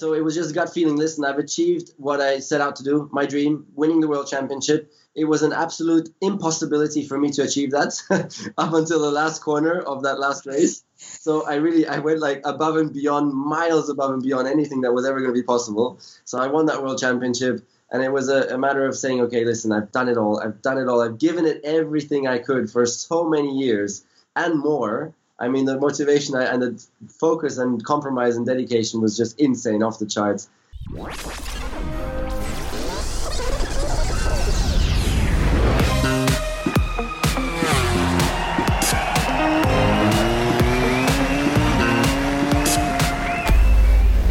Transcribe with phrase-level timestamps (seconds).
[0.00, 0.96] So it was just gut feeling.
[0.96, 4.90] Listen, I've achieved what I set out to do, my dream, winning the world championship.
[5.14, 7.92] It was an absolute impossibility for me to achieve that
[8.56, 10.82] up until the last corner of that last race.
[10.96, 14.92] So I really, I went like above and beyond, miles above and beyond anything that
[14.94, 15.98] was ever going to be possible.
[16.24, 17.60] So I won that world championship.
[17.90, 20.40] And it was a, a matter of saying, okay, listen, I've done it all.
[20.40, 21.02] I've done it all.
[21.02, 24.02] I've given it everything I could for so many years
[24.34, 25.12] and more.
[25.42, 29.98] I mean, the motivation and the focus and compromise and dedication was just insane, off
[29.98, 30.50] the charts.
[30.90, 30.96] It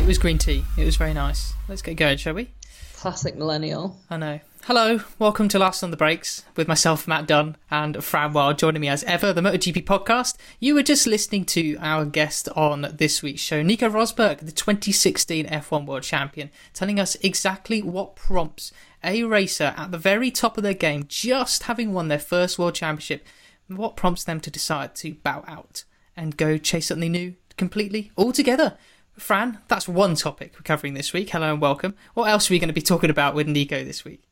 [0.05, 0.63] was green tea.
[0.77, 1.55] It was very nice.
[1.67, 2.51] Let's get going, shall we?
[2.97, 3.97] Classic millennial.
[4.11, 4.39] I know.
[4.65, 8.81] Hello, welcome to Last on the Brakes with myself, Matt Dunn, and Fran Wyld joining
[8.81, 10.35] me as ever, the MotoGP podcast.
[10.59, 15.47] You were just listening to our guest on this week's show, Nico Rosberg, the 2016
[15.47, 18.71] F1 World Champion, telling us exactly what prompts
[19.03, 22.75] a racer at the very top of their game, just having won their first World
[22.75, 23.25] Championship,
[23.67, 25.83] what prompts them to decide to bow out
[26.15, 28.77] and go chase something new completely, altogether.
[29.13, 31.31] Fran, that's one topic we're covering this week.
[31.31, 31.95] Hello and welcome.
[32.13, 34.28] What else are we going to be talking about with Nico this week?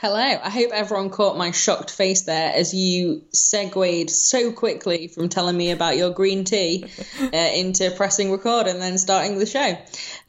[0.00, 0.16] Hello.
[0.16, 5.54] I hope everyone caught my shocked face there as you segued so quickly from telling
[5.54, 6.86] me about your green tea
[7.20, 9.76] uh, into pressing record and then starting the show.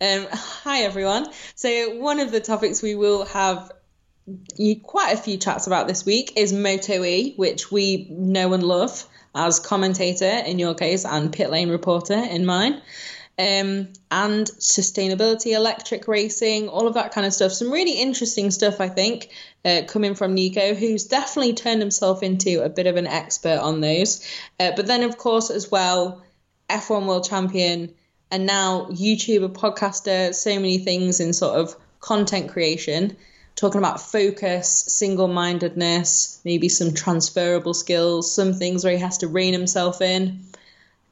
[0.02, 1.28] Um, hi, everyone.
[1.56, 3.72] So, one of the topics we will have
[4.84, 9.08] quite a few chats about this week is Moto E, which we know and love
[9.34, 12.82] as commentator in your case and pit lane reporter in mine
[13.40, 17.52] um, and sustainability, electric racing, all of that kind of stuff.
[17.54, 19.30] Some really interesting stuff, I think,
[19.66, 23.82] uh, coming from Nico, who's definitely turned himself into a bit of an expert on
[23.82, 24.26] those.
[24.60, 26.24] Uh, but then, of course, as well,
[26.70, 27.94] F1 world champion
[28.32, 33.18] and now YouTuber, podcaster, so many things in sort of content creation.
[33.56, 39.28] Talking about focus, single mindedness, maybe some transferable skills, some things where he has to
[39.28, 40.40] rein himself in.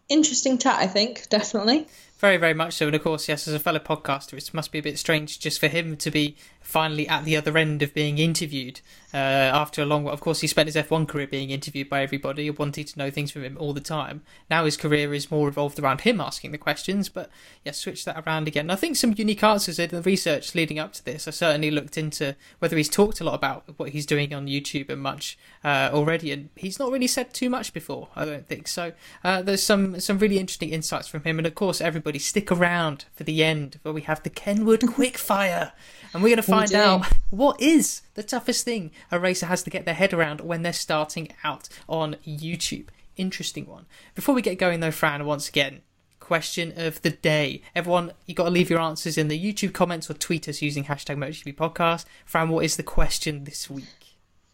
[0.08, 1.88] Interesting chat, I think, definitely.
[2.20, 2.88] Very, very much so.
[2.88, 5.58] And of course, yes, as a fellow podcaster, it must be a bit strange just
[5.58, 8.82] for him to be finally at the other end of being interviewed
[9.14, 12.50] uh, after a long Of course, he spent his F1 career being interviewed by everybody,
[12.52, 14.22] wanting to know things from him all the time.
[14.50, 17.30] Now his career is more revolved around him asking the questions, but
[17.66, 18.70] yeah, switch that around again.
[18.70, 21.28] I think some unique answers in the research leading up to this.
[21.28, 24.90] I certainly looked into whether he's talked a lot about what he's doing on YouTube
[24.90, 28.68] and much uh, already, and he's not really said too much before, I don't think.
[28.68, 28.94] So
[29.24, 33.06] uh, there's some, some really interesting insights from him, and of course, everybody stick around
[33.12, 35.72] for the end where we have the Kenwood Quickfire
[36.14, 39.70] and we're going to find out what is the toughest thing a racer has to
[39.70, 42.88] get their head around when they're starting out on YouTube.
[43.18, 43.86] Interesting one.
[44.16, 45.82] Before we get going, though, Fran, once again,
[46.30, 47.62] question of the day.
[47.76, 50.86] Everyone, you got to leave your answers in the YouTube comments or tweet us using
[50.86, 52.06] hashtag MotoGP Podcast.
[52.26, 53.99] Fran, what is the question this week?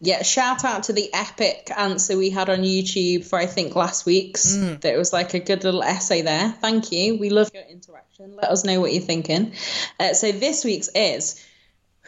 [0.00, 4.04] Yeah, shout out to the epic answer we had on YouTube for I think last
[4.04, 4.54] week's.
[4.54, 4.80] Mm.
[4.82, 6.50] That was like a good little essay there.
[6.60, 7.16] Thank you.
[7.16, 8.36] We love your interaction.
[8.36, 9.52] Let us know what you're thinking.
[9.98, 11.42] Uh, so this week's is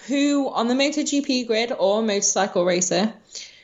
[0.06, 3.12] who on the MotoGP grid or motorcycle racer,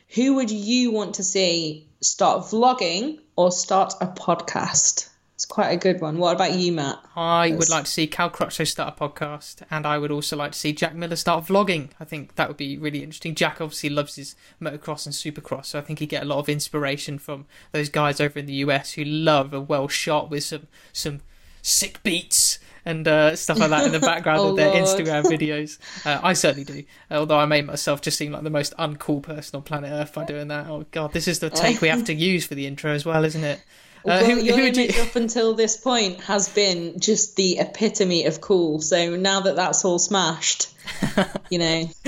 [0.08, 5.08] who would you want to see start vlogging or start a podcast?
[5.34, 6.18] It's quite a good one.
[6.18, 7.00] What about you, Matt?
[7.16, 10.52] I would like to see Cal Crutchlow start a podcast, and I would also like
[10.52, 11.90] to see Jack Miller start vlogging.
[11.98, 13.34] I think that would be really interesting.
[13.34, 16.48] Jack obviously loves his motocross and supercross, so I think he'd get a lot of
[16.48, 20.68] inspiration from those guys over in the US who love a well shot with some
[20.92, 21.20] some
[21.62, 24.84] sick beats and uh, stuff like that in the background oh, of their Lord.
[24.84, 25.78] Instagram videos.
[26.06, 26.84] Uh, I certainly do.
[27.10, 30.24] Although I made myself just seem like the most uncool person on planet Earth by
[30.26, 30.68] doing that.
[30.68, 33.24] Oh God, this is the take we have to use for the intro as well,
[33.24, 33.60] isn't it?
[34.04, 35.03] Uh, who, your who image you...
[35.03, 38.81] up until this point has been just the epitome of cool.
[38.81, 40.69] So now that that's all smashed,
[41.50, 41.88] you know.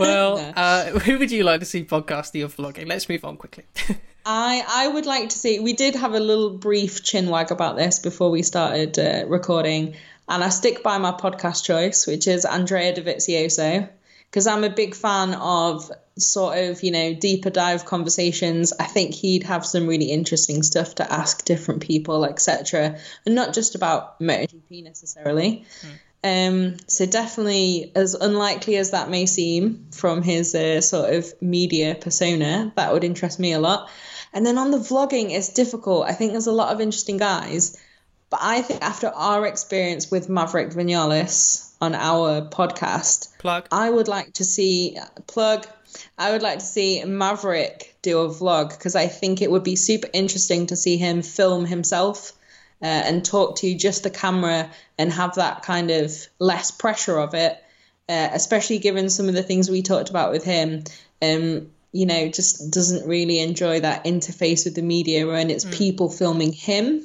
[0.00, 0.42] well, no.
[0.56, 2.88] uh, who would you like to see podcasting or vlogging?
[2.88, 3.64] Let's move on quickly.
[4.28, 5.60] I I would like to see.
[5.60, 9.96] We did have a little brief chinwag about this before we started uh, recording,
[10.28, 13.88] and I stick by my podcast choice, which is Andrea Dovizioso,
[14.36, 19.14] because I'm a big fan of sort of, you know, deeper dive conversations, I think
[19.14, 22.98] he'd have some really interesting stuff to ask different people, etc.
[23.24, 25.64] And not just about MotoGP necessarily.
[26.22, 26.68] Mm.
[26.72, 31.94] Um, so definitely, as unlikely as that may seem from his uh, sort of media
[31.94, 33.88] persona, that would interest me a lot.
[34.34, 36.04] And then on the vlogging, it's difficult.
[36.04, 37.82] I think there's a lot of interesting guys,
[38.28, 44.08] but I think after our experience with Maverick Vinales on our podcast, plug, I would
[44.08, 45.66] like to see plug
[46.18, 49.76] I would like to see Maverick do a vlog because I think it would be
[49.76, 52.32] super interesting to see him film himself
[52.82, 57.34] uh, and talk to just the camera and have that kind of less pressure of
[57.34, 57.56] it,
[58.08, 60.84] uh, especially given some of the things we talked about with him.
[61.22, 65.72] Um, you know, just doesn't really enjoy that interface with the media when it's mm.
[65.72, 67.02] people filming him.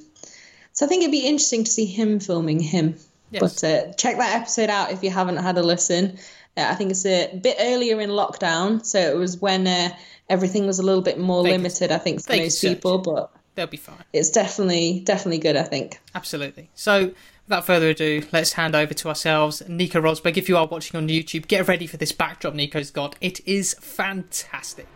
[0.73, 2.95] So I think it'd be interesting to see him filming him.
[3.31, 3.61] Yes.
[3.61, 6.17] But uh, check that episode out if you haven't had a listen.
[6.57, 9.89] Uh, I think it's a bit earlier in lockdown, so it was when uh,
[10.29, 11.89] everything was a little bit more they limited.
[11.89, 14.03] Can, I think for most people, but they'll be fine.
[14.11, 15.55] It's definitely definitely good.
[15.55, 15.99] I think.
[16.13, 16.69] Absolutely.
[16.75, 17.13] So
[17.47, 20.37] without further ado, let's hand over to ourselves, Nico Rosberg.
[20.37, 23.15] If you are watching on YouTube, get ready for this backdrop Nico's got.
[23.21, 24.87] It is fantastic.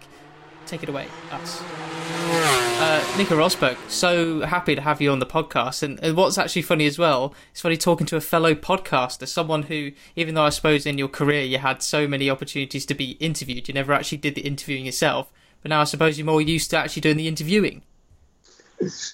[0.65, 1.61] Take it away, us.
[1.61, 5.83] Uh, Nico Rosberg, so happy to have you on the podcast.
[5.83, 9.63] And, and, what's actually funny as well, it's funny talking to a fellow podcaster, someone
[9.63, 13.11] who, even though I suppose in your career you had so many opportunities to be
[13.11, 15.31] interviewed, you never actually did the interviewing yourself.
[15.61, 17.83] But now I suppose you're more used to actually doing the interviewing.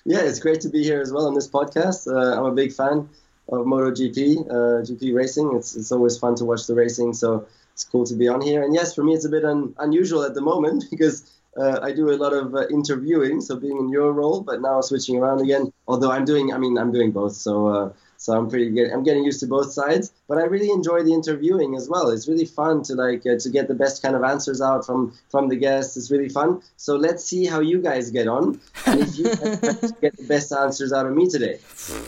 [0.06, 2.08] Yeah, it's great to be here as well on this podcast.
[2.08, 3.10] Uh, I'm a big fan
[3.50, 5.56] of MotoGP, uh, GP racing.
[5.56, 8.64] It's it's always fun to watch the racing, so it's cool to be on here.
[8.64, 11.92] And yes, for me, it's a bit un- unusual at the moment because uh, I
[11.92, 15.42] do a lot of uh, interviewing, so being in your role, but now switching around
[15.42, 15.74] again.
[15.88, 18.92] Although I'm doing, I mean, I'm doing both, so uh, so I'm pretty good.
[18.92, 22.10] I'm getting used to both sides, but I really enjoy the interviewing as well.
[22.10, 25.18] It's really fun to like uh, to get the best kind of answers out from
[25.30, 25.98] from the guests.
[25.98, 26.62] It's really fun.
[26.78, 30.94] So let's see how you guys get on, and if you get the best answers
[30.94, 31.60] out of me today.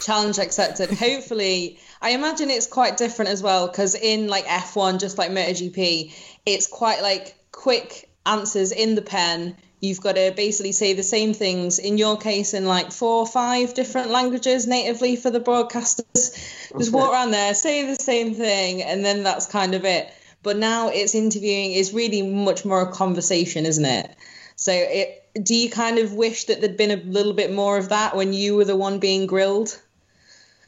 [0.02, 0.90] Challenge accepted.
[0.92, 6.14] Hopefully, I imagine it's quite different as well because in like F1, just like MotoGP,
[6.46, 11.34] it's quite like quick answers in the pen you've got to basically say the same
[11.34, 11.78] things.
[11.78, 16.38] In your case in like four or five different languages natively for the broadcasters
[16.78, 20.10] just walk around there say the same thing and then that's kind of it.
[20.42, 24.16] But now it's interviewing is really much more a conversation isn't it?
[24.56, 27.90] So it do you kind of wish that there'd been a little bit more of
[27.90, 29.78] that when you were the one being grilled?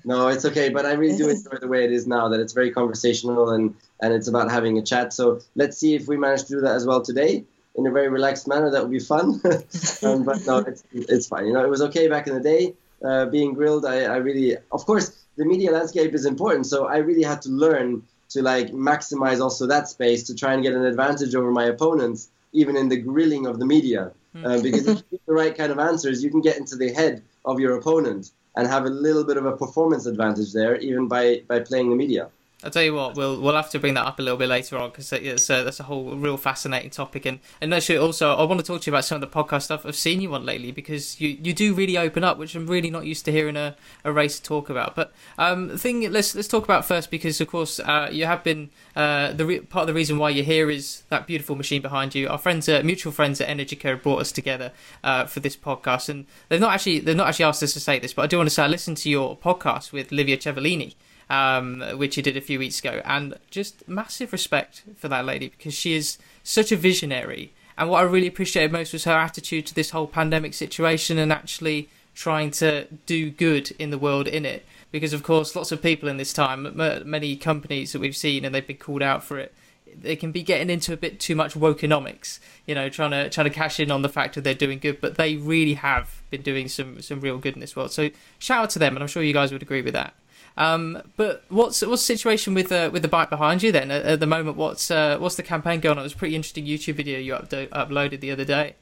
[0.04, 2.52] No it's okay but i really do enjoy the way it is now that it's
[2.52, 6.44] very conversational and and it's about having a chat so let's see if we manage
[6.44, 7.44] to do that as well today
[7.76, 8.72] in a very relaxed manner.
[8.72, 9.42] That would be fun.
[10.04, 11.46] um, but no, it's, it's fine.
[11.46, 12.74] You know, it was okay back in the day.
[13.04, 16.66] Uh, being grilled, I, I really, of course, the media landscape is important.
[16.66, 20.64] So I really had to learn to like maximize also that space to try and
[20.64, 24.12] get an advantage over my opponents, even in the grilling of the media.
[24.34, 24.46] Hmm.
[24.46, 26.92] Uh, because if you get the right kind of answers, you can get into the
[26.94, 31.08] head of your opponent and have a little bit of a performance advantage there, even
[31.10, 32.30] by, by playing the media.
[32.66, 34.78] I'll tell you what, we'll we'll have to bring that up a little bit later
[34.78, 37.28] on because it's uh, that's a whole real fascinating topic.
[37.28, 39.64] And and actually, also, I want to talk to you about some of the podcast
[39.64, 42.66] stuff I've seen you on lately because you, you do really open up, which I'm
[42.66, 44.96] really not used to hearing a, a race talk about.
[44.96, 48.44] But um, the thing let's let's talk about first because of course uh, you have
[48.44, 51.84] been uh, the re- part of the reason why you're here is that beautiful machine
[51.84, 52.28] behind you.
[52.28, 54.72] Our friends, uh, mutual friends at Energy Energica, brought us together
[55.04, 58.00] uh, for this podcast, and they've not actually they've not actually asked us to say
[58.00, 60.96] this, but I do want to say I listened to your podcast with Livia Cevolini
[61.30, 63.02] um, which he did a few weeks ago.
[63.06, 67.54] And just massive respect for that lady because she is such a visionary.
[67.78, 71.32] And what I really appreciated most was her attitude to this whole pandemic situation and
[71.32, 74.66] actually trying to do good in the world in it.
[74.92, 78.56] Because, of course, lots of people in this time, many companies that we've seen, and
[78.56, 79.54] they've been called out for it,
[80.02, 83.46] they can be getting into a bit too much wokeonomics, you know, trying to trying
[83.46, 86.42] to cash in on the fact that they're doing good, but they really have been
[86.42, 87.92] doing some some real good in this world.
[87.92, 90.14] So shout out to them, and I'm sure you guys would agree with that.
[90.58, 94.06] Um, but what's what's the situation with uh, with the bike behind you then at,
[94.06, 94.58] at the moment?
[94.58, 96.02] What's uh, what's the campaign going on?
[96.02, 98.76] It was a pretty interesting YouTube video you updo- uploaded the other day.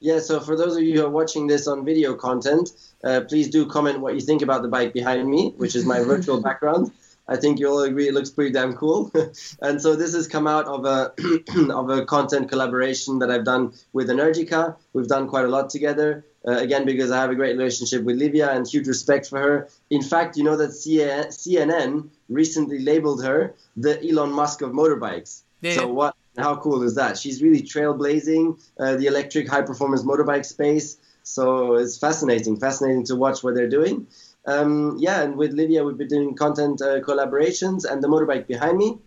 [0.00, 2.70] Yeah, so for those of you who are watching this on video content,
[3.02, 6.00] uh, please do comment what you think about the bike behind me, which is my
[6.00, 6.92] virtual background.
[7.26, 9.12] I think you'll agree it looks pretty damn cool.
[9.60, 11.12] and so this has come out of a
[11.72, 14.76] of a content collaboration that I've done with Energica.
[14.94, 16.24] We've done quite a lot together.
[16.46, 19.68] Uh, again, because I have a great relationship with Livia and huge respect for her.
[19.90, 25.42] In fact, you know that CNN recently labeled her the Elon Musk of motorbikes.
[25.60, 25.74] Yeah.
[25.74, 26.14] So what?
[26.36, 27.18] How cool is that?
[27.18, 30.96] She's really trailblazing uh, the electric high performance motorbike space.
[31.24, 34.06] So it's fascinating, fascinating to watch what they're doing.
[34.46, 38.78] Um, yeah, and with Livia, we've been doing content uh, collaborations, and the motorbike behind
[38.78, 38.98] me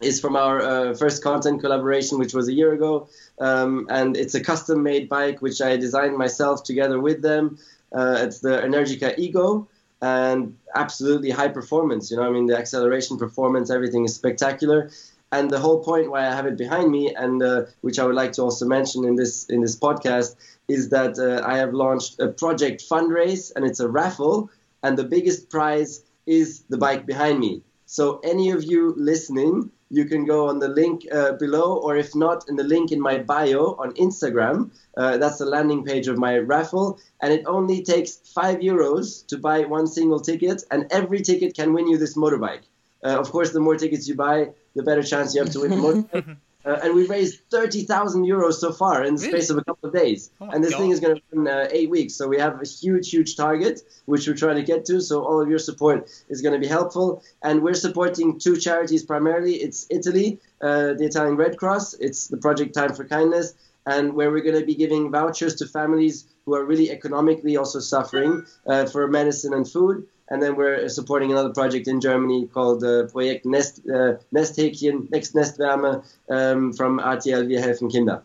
[0.00, 3.08] is from our uh, first content collaboration, which was a year ago.
[3.38, 7.58] Um, and it's a custom made bike, which I designed myself together with them.
[7.92, 9.68] Uh, it's the Energica Ego
[10.02, 12.10] and absolutely high performance.
[12.10, 14.90] You know, I mean, the acceleration performance, everything is spectacular.
[15.32, 18.14] And the whole point why I have it behind me, and uh, which I would
[18.14, 20.36] like to also mention in this in this podcast,
[20.68, 24.50] is that uh, I have launched a project fundraise, and it's a raffle,
[24.84, 27.62] and the biggest prize is the bike behind me.
[27.86, 32.14] So any of you listening, you can go on the link uh, below, or if
[32.14, 34.70] not, in the link in my bio on Instagram.
[34.96, 39.38] Uh, that's the landing page of my raffle, and it only takes five euros to
[39.38, 42.62] buy one single ticket, and every ticket can win you this motorbike.
[43.04, 45.72] Uh, of course, the more tickets you buy, the better chance you have to win
[45.72, 46.36] a motorbike.
[46.66, 49.32] Uh, and we've raised 30,000 euros so far in the Really?
[49.38, 50.30] space of a couple of days.
[50.40, 50.80] Oh and this God.
[50.80, 52.14] thing is going to run uh, eight weeks.
[52.14, 55.00] So we have a huge, huge target, which we're trying to get to.
[55.00, 57.22] So all of your support is going to be helpful.
[57.42, 59.54] And we're supporting two charities primarily.
[59.56, 61.94] It's Italy, uh, the Italian Red Cross.
[61.94, 63.54] It's the Project Time for Kindness.
[63.86, 67.78] And where we're going to be giving vouchers to families who are really economically also
[67.78, 70.08] suffering uh, for medicine and food.
[70.28, 75.34] And then we're supporting another project in Germany called uh, Projekt Nest, uh, Nesthäkchen, Next
[75.34, 78.22] Nestwärme um, from RTL Wir helfen Kinder.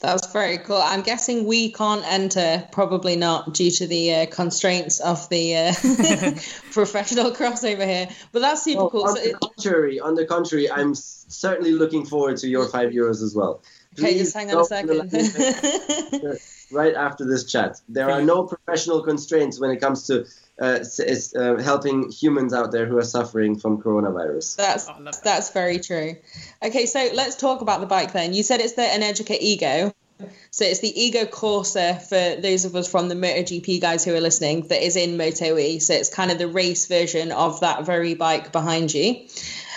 [0.00, 0.80] That's very cool.
[0.82, 5.72] I'm guessing we can't enter, probably not due to the uh, constraints of the uh,
[6.72, 8.08] professional crossover here.
[8.32, 9.04] But that's super Oh, cool.
[9.04, 12.90] on So the it, contrary, on the contrary, I'm certainly looking forward to your five
[12.90, 13.62] euros as well.
[13.96, 16.38] okay, Please just hang on a go to the landing second.
[16.72, 17.80] page right after this chat.
[17.88, 20.26] There are no professional constraints when it comes to
[20.60, 24.56] uh, s- s- uh, helping humans out there who are suffering from coronavirus.
[24.56, 25.20] That's Oh, that.
[25.24, 26.16] that's very true.
[26.62, 28.34] Okay, so let's talk about the bike then.
[28.34, 29.92] You said it's the Energica Ego.
[30.50, 34.20] So it's the Ego Corsa for those of us from the MotoGP guys who are
[34.20, 35.80] listening that is in Moto E.
[35.80, 39.26] So it's kind of the race version of that very bike behind you.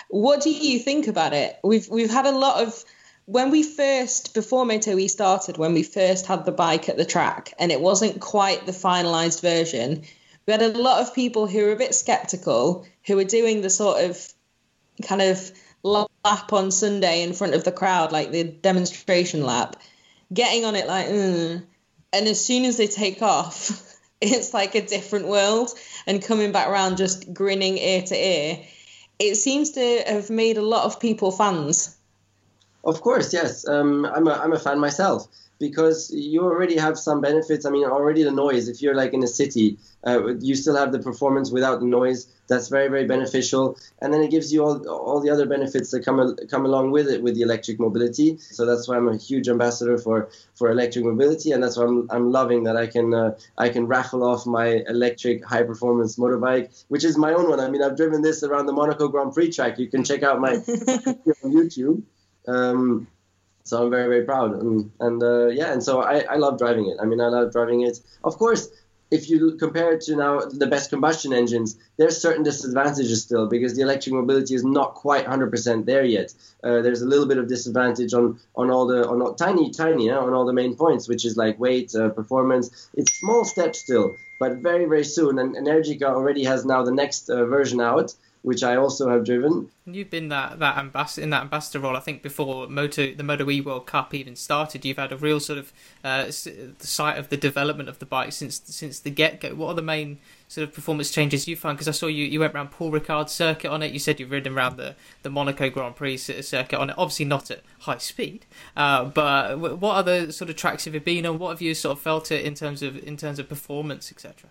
[0.10, 1.58] What do you think about it?
[1.64, 2.84] We've we've had a lot of
[3.26, 7.06] when we first before Moto E started, when we first had the bike at the
[7.06, 10.04] track and it wasn't quite the finalized version,
[10.46, 13.70] we had a lot of people who were a bit skeptical, who were doing the
[13.70, 14.34] sort of
[15.04, 15.52] kind of
[15.84, 19.76] lap on Sunday in front of the crowd, like the demonstration lap,
[20.32, 21.64] getting on it like, mm.
[22.14, 25.70] and as soon as they take off, it's like a different world,
[26.06, 28.64] and coming back around just grinning ear to ear.
[29.18, 31.95] It seems to have made a lot of people fans.
[32.86, 33.68] Of course, yes.
[33.68, 35.28] Um, I'm, a, I'm a fan myself
[35.60, 37.66] because you already have some benefits.
[37.66, 40.92] I mean, already the noise, if you're like in a city, uh, you still have
[40.92, 42.28] the performance without the noise.
[42.48, 43.78] That's very, very beneficial.
[44.00, 47.08] And then it gives you all, all the other benefits that come, come along with
[47.08, 48.38] it with the electric mobility.
[48.38, 51.54] So that's why I'm a huge ambassador for, for electric mobility.
[51.54, 54.84] And that's why I'm, I'm loving that I can, uh, I can raffle off my
[54.88, 57.60] electric high performance motorbike, which is my own one.
[57.60, 59.80] I mean, I've driven this around the Monaco Grand Prix track.
[59.80, 62.04] You can check out my on YouTube.
[62.48, 63.08] Um,
[63.64, 64.62] so I'm very, very proud.
[64.62, 66.98] And, and uh, yeah, and so I, I love driving it.
[67.02, 68.00] I mean, I love driving it.
[68.24, 68.70] Of course,
[69.12, 73.76] if you compare it to now the best combustion engines, there's certain disadvantages still because
[73.76, 76.34] the electric mobility is not quite 100% there yet.
[76.64, 80.08] Uh, there's a little bit of disadvantage on, on all the on all, tiny tiny
[80.08, 82.90] yeah, on all the main points, which is like weight, uh, performance.
[82.96, 85.38] It's small steps still, but very very soon.
[85.38, 88.14] And Energica already has now the next uh, version out,
[88.46, 89.70] which I also have driven.
[89.88, 91.96] You've been that that ambassador in that ambassador role.
[91.96, 95.40] I think before Moto the Moto E World Cup even started, you've had a real
[95.40, 95.74] sort of
[96.04, 99.56] uh, sight of the development of the bike since since the get go.
[99.56, 101.78] What are the main sort of performance changes you found?
[101.78, 103.92] Because I saw you you went around Paul Ricard's circuit on it.
[103.92, 106.96] You said you've ridden around the the Monaco Grand Prix circuit on it.
[107.00, 108.46] Obviously not at high speed,
[108.78, 111.40] uh, but what other sort of tracks have you been on?
[111.40, 114.50] What have you sort of felt it in terms of in terms of performance, etc.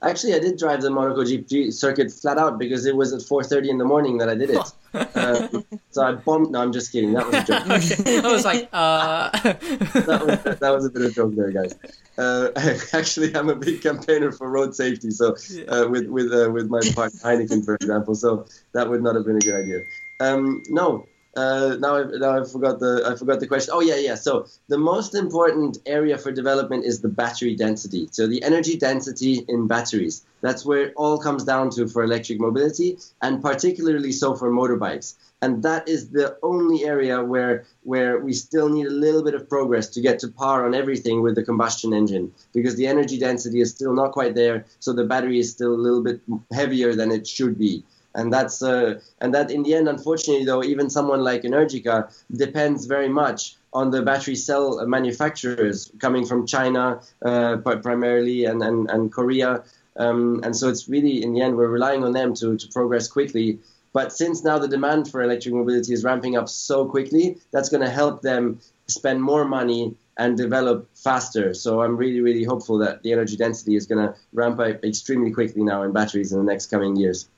[0.00, 3.68] Actually, I did drive the Monaco GP circuit flat out because it was at 4:30
[3.68, 4.72] in the morning that I did it.
[4.94, 5.48] uh,
[5.90, 6.52] so I bombed.
[6.52, 7.14] No, I'm just kidding.
[7.14, 7.66] That was a joke.
[7.68, 8.18] okay.
[8.20, 9.30] I was like, uh.
[9.42, 11.74] that, was, that was a bit of a joke there, guys.
[12.16, 12.50] Uh,
[12.92, 15.10] actually, I'm a big campaigner for road safety.
[15.10, 15.36] So
[15.66, 18.14] uh, with with uh, with my partner Heineken, for example.
[18.14, 19.80] So that would not have been a good idea.
[20.20, 21.06] Um, no.
[21.38, 23.70] Uh, now, I, now I forgot the I forgot the question.
[23.76, 24.16] Oh yeah, yeah.
[24.16, 24.32] So
[24.74, 28.02] the most important area for development is the battery density.
[28.16, 30.16] So the energy density in batteries.
[30.46, 35.08] That's where it all comes down to for electric mobility, and particularly so for motorbikes.
[35.40, 37.54] And that is the only area where
[37.92, 41.22] where we still need a little bit of progress to get to par on everything
[41.22, 44.56] with the combustion engine, because the energy density is still not quite there.
[44.80, 46.18] So the battery is still a little bit
[46.60, 47.84] heavier than it should be
[48.14, 52.86] and that's uh, and that in the end unfortunately though even someone like energica depends
[52.86, 59.12] very much on the battery cell manufacturers coming from china uh, primarily and, and, and
[59.12, 59.62] korea
[59.96, 63.08] um, and so it's really in the end we're relying on them to, to progress
[63.08, 63.58] quickly
[63.92, 67.82] but since now the demand for electric mobility is ramping up so quickly that's going
[67.82, 71.54] to help them spend more money and develop faster.
[71.54, 75.30] So I'm really, really hopeful that the energy density is going to ramp up extremely
[75.30, 77.28] quickly now in batteries in the next coming years.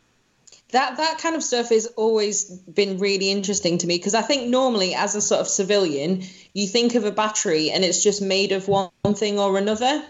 [0.73, 4.49] That that kind of stuff has always been really interesting to me because I think
[4.49, 6.23] normally as a sort of civilian,
[6.53, 10.03] you think of a battery and it's just made of one thing or another,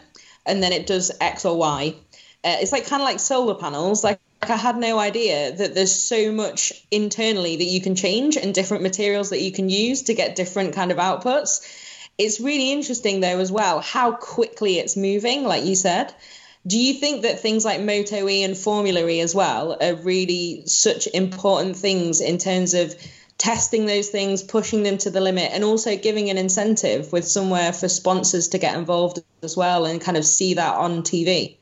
[0.44, 1.94] and then it does X or Y.
[2.42, 4.02] Uh, it's like kind of like solar panels.
[4.04, 8.54] Like I had no idea that there's so much internally that you can change and
[8.54, 11.60] different materials that you can use to get different kind of outputs.
[12.16, 16.14] It's really interesting though as well how quickly it's moving, like you said.
[16.66, 20.64] Do you think that things like Moto E and Formula E as well are really
[20.66, 22.94] such important things in terms of
[23.38, 27.72] testing those things, pushing them to the limit, and also giving an incentive with somewhere
[27.72, 31.56] for sponsors to get involved as well and kind of see that on TV?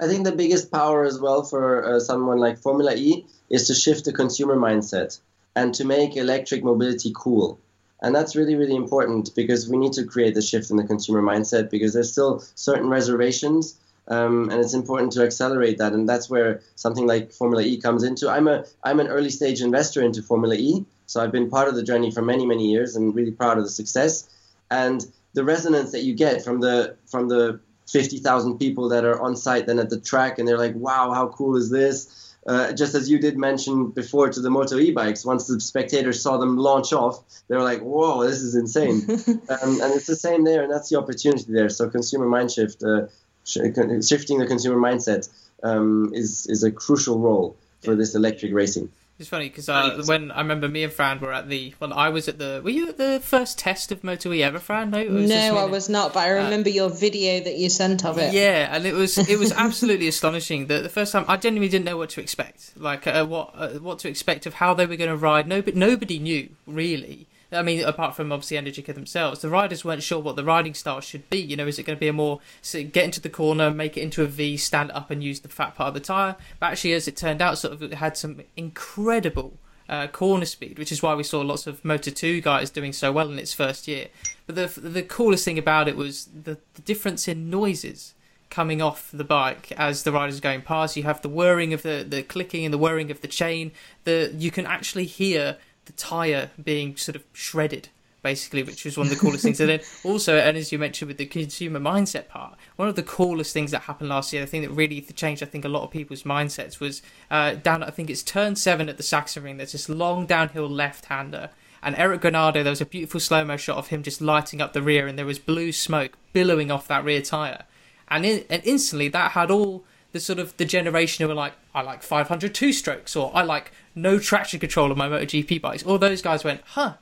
[0.00, 3.74] I think the biggest power as well for uh, someone like Formula E is to
[3.74, 5.20] shift the consumer mindset
[5.54, 7.60] and to make electric mobility cool.
[8.02, 11.22] And that's really, really important because we need to create the shift in the consumer
[11.22, 15.92] mindset because there's still certain reservations um, and it's important to accelerate that.
[15.92, 18.28] And that's where something like Formula E comes into.
[18.28, 21.74] I'm a I'm an early stage investor into Formula E, so I've been part of
[21.74, 24.28] the journey for many many years and really proud of the success.
[24.70, 29.36] And the resonance that you get from the from the 50,000 people that are on
[29.36, 32.34] site then at the track and they're like, wow, how cool is this?
[32.46, 36.36] Uh, just as you did mention before to the Moto e-bikes, once the spectators saw
[36.36, 40.44] them launch off, they were like, "Whoa, this is insane!" um, and it's the same
[40.44, 41.70] there, and that's the opportunity there.
[41.70, 43.06] So consumer mind shift, uh,
[43.44, 45.28] shifting the consumer mindset,
[45.62, 48.90] um, is is a crucial role for this electric racing.
[49.16, 52.08] It's funny because uh, when I remember me and Fran were at the well, I
[52.08, 52.60] was at the.
[52.64, 54.90] Were you at the first test of Moto E ever, Fran?
[54.90, 56.12] No, no, I was not.
[56.12, 58.34] But I uh, remember uh, your video that you sent of it.
[58.34, 60.66] Yeah, and it was it was absolutely astonishing.
[60.66, 63.68] That the first time I genuinely didn't know what to expect, like uh, what uh,
[63.74, 65.46] what to expect of how they were going to ride.
[65.46, 67.28] Nobody nobody knew really.
[67.54, 71.00] I mean, apart from obviously Energica themselves, the riders weren't sure what the riding style
[71.00, 71.38] should be.
[71.38, 73.96] You know, is it going to be a more so get into the corner, make
[73.96, 76.36] it into a V, stand up and use the fat part of the tyre?
[76.60, 79.58] But actually, as it turned out, sort of had some incredible
[79.88, 83.12] uh, corner speed, which is why we saw lots of Moto 2 guys doing so
[83.12, 84.08] well in its first year.
[84.46, 88.14] But the the coolest thing about it was the, the difference in noises
[88.50, 90.96] coming off the bike as the riders going past.
[90.96, 93.72] You have the whirring of the, the clicking and the whirring of the chain.
[94.04, 95.56] The you can actually hear
[95.86, 97.88] the tire being sort of shredded
[98.24, 99.60] basically, which was one of the coolest things.
[99.60, 103.02] And then also, and as you mentioned with the consumer mindset part, one of the
[103.02, 105.84] coolest things that happened last year, the thing that really changed, I think, a lot
[105.84, 109.58] of people's mindsets was uh, down, I think it's turn seven at the Sachsenring.
[109.58, 111.50] There's this long downhill left hander.
[111.82, 114.72] And Eric Granado, there was a beautiful slow mo shot of him just lighting up
[114.72, 117.64] the rear, and there was blue smoke billowing off that rear tyre.
[118.08, 121.54] And, in, and instantly, that had all the sort of the generation who were like,
[121.74, 125.82] I like 500 two strokes, or I like no traction control on my MotoGP bikes.
[125.82, 126.94] All those guys went, huh,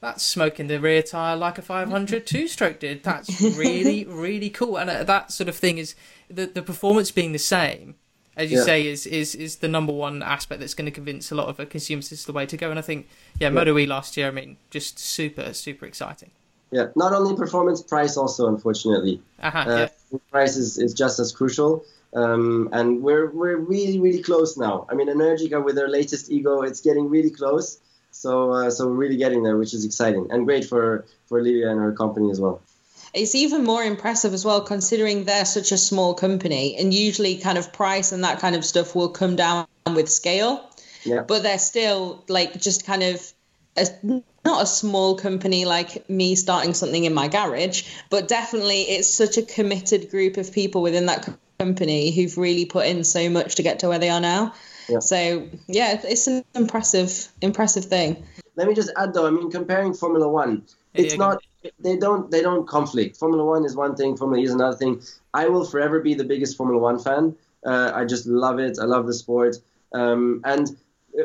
[0.00, 3.02] that's smoking the rear tire like a 500 two stroke did.
[3.02, 4.78] That's really, really cool.
[4.78, 5.94] And uh, that sort of thing is
[6.30, 7.96] the, the performance being the same,
[8.34, 8.64] as you yeah.
[8.64, 11.68] say, is, is, is the number one aspect that's going to convince a lot of
[11.68, 12.70] consumers this is the way to go.
[12.70, 13.08] And I think,
[13.38, 13.50] yeah, yeah.
[13.50, 16.30] Moto E last year, I mean, just super, super exciting.
[16.70, 19.20] Yeah, not only performance, price also, unfortunately.
[19.42, 20.18] Uh-huh, uh, yeah.
[20.30, 21.84] Price is, is just as crucial.
[22.14, 24.86] Um, and we're we're really really close now.
[24.90, 27.78] I mean, Energica with their latest ego, it's getting really close.
[28.10, 31.70] So uh, so we're really getting there, which is exciting and great for for Livia
[31.70, 32.62] and her company as well.
[33.14, 37.58] It's even more impressive as well, considering they're such a small company, and usually kind
[37.58, 40.68] of price and that kind of stuff will come down with scale.
[41.04, 41.22] Yeah.
[41.22, 43.32] But they're still like just kind of
[43.76, 43.86] a,
[44.44, 49.38] not a small company like me starting something in my garage, but definitely it's such
[49.38, 53.62] a committed group of people within that company who've really put in so much to
[53.62, 54.54] get to where they are now.
[54.88, 55.00] Yeah.
[55.00, 58.24] So yeah, it's an impressive, impressive thing.
[58.56, 59.26] Let me just add though.
[59.26, 61.42] I mean, comparing Formula One, it's yeah, not.
[61.80, 62.30] They don't.
[62.30, 63.16] They don't conflict.
[63.16, 64.16] Formula One is one thing.
[64.16, 65.02] Formula E is another thing.
[65.34, 67.36] I will forever be the biggest Formula One fan.
[67.64, 68.78] Uh, I just love it.
[68.80, 69.56] I love the sport.
[69.92, 70.76] Um, and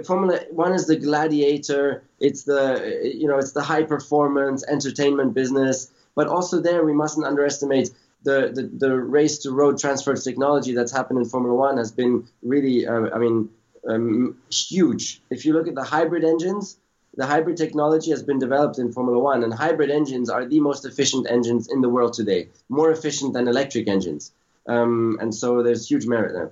[0.06, 2.04] Formula One is the gladiator.
[2.20, 5.92] It's the you know it's the high performance entertainment business.
[6.16, 7.90] But also there, we mustn't underestimate
[8.24, 12.28] the, the, the race to road transfer technology that's happened in Formula One has been
[12.42, 13.50] really, uh, I mean,
[13.88, 15.22] um, huge.
[15.30, 16.78] If you look at the hybrid engines,
[17.16, 20.86] the hybrid technology has been developed in Formula One, and hybrid engines are the most
[20.86, 24.32] efficient engines in the world today, more efficient than electric engines.
[24.68, 26.52] Um, and so there's huge merit there.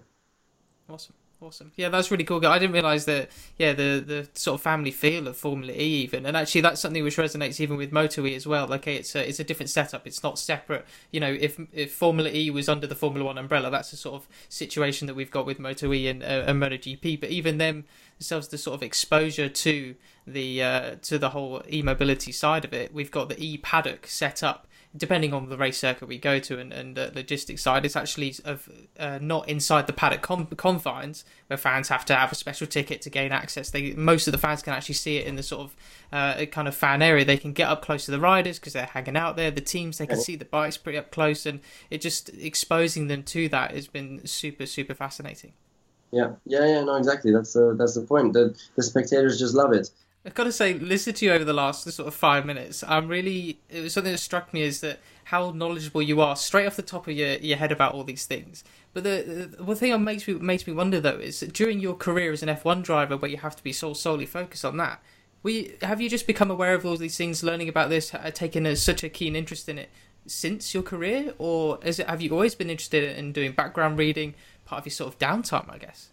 [0.89, 1.13] Awesome.
[1.43, 1.71] Awesome.
[1.75, 2.45] Yeah, that's really cool.
[2.45, 3.31] I didn't realize that.
[3.57, 7.03] Yeah, the the sort of family feel of Formula E even, and actually that's something
[7.03, 8.67] which resonates even with Moto E as well.
[8.67, 10.05] Like, it's a it's a different setup.
[10.05, 10.85] It's not separate.
[11.09, 14.21] You know, if if Formula E was under the Formula One umbrella, that's the sort
[14.21, 17.19] of situation that we've got with Moto E and, uh, and Moto GP.
[17.19, 17.85] But even them
[18.19, 19.95] themselves, the sort of exposure to
[20.27, 24.05] the uh, to the whole e mobility side of it, we've got the e paddock
[24.05, 27.85] set up depending on the race circuit we go to and, and uh, logistics side,
[27.85, 32.31] it's actually of, uh, not inside the paddock com- confines where fans have to have
[32.31, 33.69] a special ticket to gain access.
[33.69, 35.75] They most of the fans can actually see it in the sort of
[36.11, 37.23] uh, kind of fan area.
[37.23, 39.49] They can get up close to the riders because they're hanging out there.
[39.49, 43.23] The teams they can see the bikes pretty up close, and it just exposing them
[43.23, 45.53] to that has been super super fascinating.
[46.11, 46.83] Yeah, yeah, yeah.
[46.83, 47.31] No, exactly.
[47.31, 48.33] That's uh, that's the point.
[48.33, 49.89] The the spectators just love it.
[50.23, 52.83] I've got to say, listen to you over the last sort of five minutes.
[52.87, 56.67] I'm really it was something that struck me is that how knowledgeable you are straight
[56.67, 58.63] off the top of your, your head about all these things.
[58.93, 61.95] But the, the one thing that makes me makes me wonder though is during your
[61.95, 65.01] career as an F1 driver, where you have to be so solely focused on that,
[65.41, 68.75] we have you just become aware of all these things, learning about this, taking a,
[68.75, 69.89] such a keen interest in it
[70.27, 74.35] since your career, or is it have you always been interested in doing background reading,
[74.65, 76.09] part of your sort of downtime, I guess?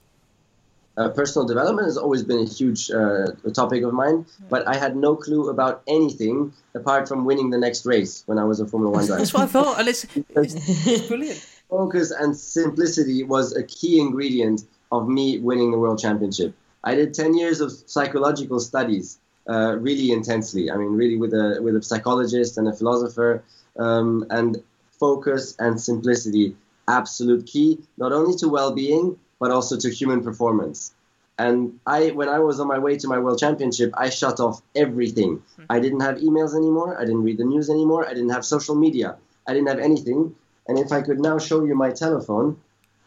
[0.98, 4.96] Uh, personal development has always been a huge uh, topic of mine, but I had
[4.96, 8.92] no clue about anything apart from winning the next race when I was a Formula
[8.92, 9.20] One driver.
[9.20, 11.38] That's what I thought, and it's, it's brilliant.
[11.70, 16.52] Focus and simplicity was a key ingredient of me winning the world championship.
[16.82, 20.68] I did 10 years of psychological studies uh, really intensely.
[20.68, 23.44] I mean, really with a, with a psychologist and a philosopher,
[23.78, 24.62] um, and
[24.98, 26.56] focus and simplicity,
[26.88, 30.92] absolute key, not only to well being, but also to human performance.
[31.38, 34.60] And I, when I was on my way to my world championship, I shut off
[34.74, 35.36] everything.
[35.38, 35.64] Mm-hmm.
[35.70, 37.00] I didn't have emails anymore.
[37.00, 38.06] I didn't read the news anymore.
[38.06, 39.16] I didn't have social media.
[39.46, 40.34] I didn't have anything.
[40.66, 42.60] And if I could now show you my telephone,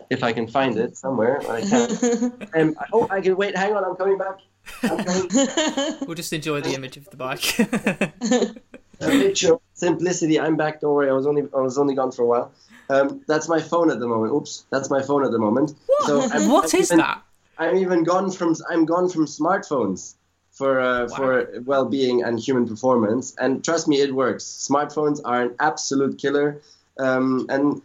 [0.10, 2.48] if I can find it somewhere, I can.
[2.56, 3.56] um, oh, I can wait.
[3.56, 4.39] Hang on, I'm coming back.
[4.84, 5.98] I'm coming.
[6.08, 7.60] we'll just enjoy the image of the bike.
[7.60, 8.54] a
[9.00, 10.39] picture simplicity.
[10.39, 10.82] I'm back.
[10.82, 11.10] Don't worry.
[11.10, 12.52] I was only I was only gone for a while.
[12.92, 14.34] Um, that's my phone at the moment.
[14.34, 15.74] Oops, that's my phone at the moment.
[15.86, 16.08] What?
[16.08, 17.24] So I'm, what I'm is even, that?
[17.58, 20.16] I'm even gone from I'm gone from smartphones
[20.52, 21.16] for uh, wow.
[21.16, 23.36] for well-being and human performance.
[23.40, 24.44] And trust me, it works.
[24.44, 26.62] Smartphones are an absolute killer.
[27.00, 27.82] Um, and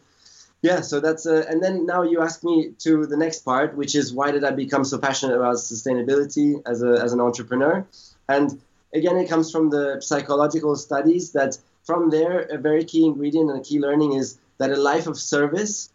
[0.62, 3.95] yeah, so that's uh, and then now you ask me to the next part, which
[3.95, 7.87] is why did I become so passionate about sustainability as a as an entrepreneur?
[8.29, 8.61] And
[8.92, 13.61] again, it comes from the psychological studies that from there a very key ingredient and
[13.61, 15.90] a key learning is that a life of service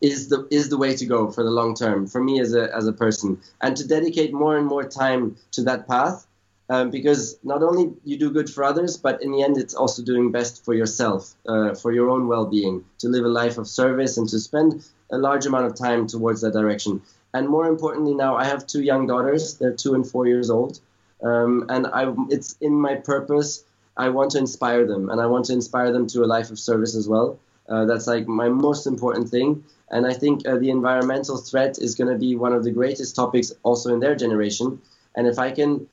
[0.00, 2.74] is the is the way to go for the long term for me as a
[2.74, 6.26] as a person and to dedicate more and more time to that path
[6.68, 10.02] um, because not only you do good for others but in the end it's also
[10.02, 14.16] doing best for yourself uh, for your own well-being to live a life of service
[14.16, 17.02] and to spend a large amount of time towards that direction.
[17.34, 19.56] And more importantly now i have two young daughters.
[19.58, 20.80] They're two and four years old.
[21.22, 23.64] Um, and I, it's in my purpose.
[23.96, 26.58] I want to inspire them and i want to inspire them to a life of
[26.58, 29.64] service as well uh, that's like my most important thing.
[29.90, 33.14] And I think uh, the environmental threat is going to be one of the greatest
[33.14, 34.80] topics also in their generation.
[35.14, 35.86] And if I can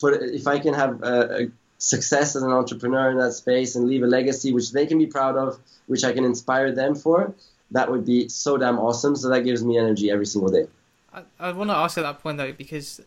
[0.00, 3.88] put, if I can have a, a success as an entrepreneur in that space and
[3.88, 7.34] leave a legacy which they can be proud of, which I can inspire them for,
[7.72, 9.16] that would be so damn awesome.
[9.16, 10.68] So that gives me energy every single day.
[11.12, 13.00] I, I want to ask at that point though, because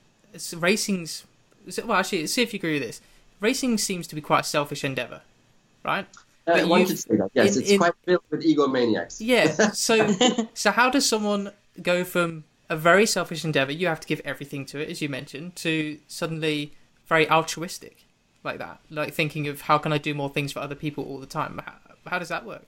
[0.58, 1.26] racing's
[1.86, 3.02] well, actually, see if you agree with this.
[3.40, 5.22] Racing seems to be quite a selfish endeavor,
[5.84, 6.08] right?
[6.46, 7.32] Uh, one could say that.
[7.34, 9.18] Yes, in, it's in, quite filled with egomaniacs.
[9.20, 9.72] Yeah.
[9.74, 10.16] So,
[10.54, 11.52] so how does someone
[11.82, 15.10] go from a very selfish endeavor, you have to give everything to it, as you
[15.10, 16.74] mentioned, to suddenly
[17.06, 18.06] very altruistic,
[18.44, 21.20] like that, like thinking of how can I do more things for other people all
[21.20, 21.62] the time?
[21.66, 21.74] How,
[22.08, 22.66] how does that work?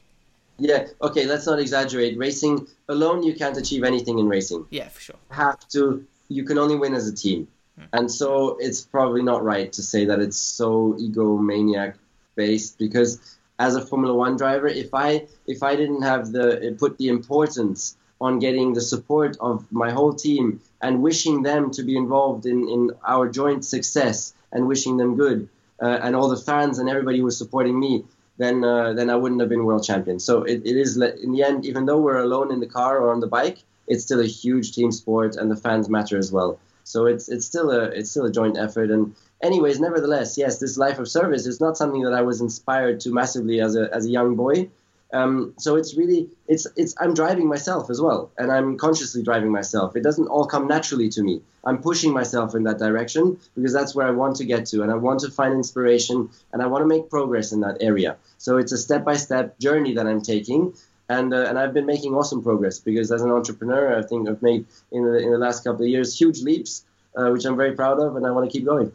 [0.57, 0.87] Yeah.
[1.01, 1.25] Okay.
[1.25, 2.17] Let's not exaggerate.
[2.17, 4.65] Racing alone, you can't achieve anything in racing.
[4.69, 5.17] Yeah, for sure.
[5.29, 6.05] You have to.
[6.29, 7.47] You can only win as a team.
[7.77, 7.85] Hmm.
[7.91, 11.95] And so it's probably not right to say that it's so egomaniac
[12.35, 16.97] based because as a Formula One driver, if I if I didn't have the put
[16.97, 21.97] the importance on getting the support of my whole team and wishing them to be
[21.97, 25.49] involved in, in our joint success and wishing them good,
[25.81, 28.05] uh, and all the fans and everybody who was supporting me,
[28.37, 30.19] then uh, then I wouldn't have been world champion.
[30.19, 33.11] So it, it is in the end, even though we're alone in the car or
[33.11, 36.59] on the bike, it's still a huge team sport, and the fans matter as well.
[36.83, 40.77] So it's it's still a it's still a joint effort, and anyways, nevertheless, yes, this
[40.77, 44.05] life of service is not something that I was inspired to massively as a as
[44.05, 44.69] a young boy.
[45.13, 49.51] Um, so it's really it's it's I'm driving myself as well, and I'm consciously driving
[49.51, 49.95] myself.
[49.95, 51.41] It doesn't all come naturally to me.
[51.63, 54.91] I'm pushing myself in that direction because that's where I want to get to, and
[54.91, 58.17] I want to find inspiration, and I want to make progress in that area.
[58.37, 60.73] So it's a step by step journey that I'm taking.
[61.07, 64.41] And, uh, and I've been making awesome progress because as an entrepreneur, I think I've
[64.41, 66.83] made in the, in the last couple of years huge leaps,
[67.15, 68.91] uh, which I'm very proud of, and I want to keep going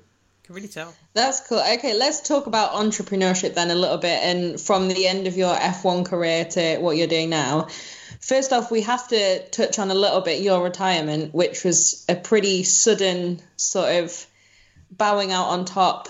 [0.50, 0.92] can really tell.
[1.14, 1.62] That's cool.
[1.74, 5.54] Okay, let's talk about entrepreneurship then a little bit and from the end of your
[5.54, 7.68] F1 career to what you're doing now.
[8.20, 12.16] First off, we have to touch on a little bit your retirement, which was a
[12.16, 14.26] pretty sudden sort of
[14.90, 16.08] bowing out on top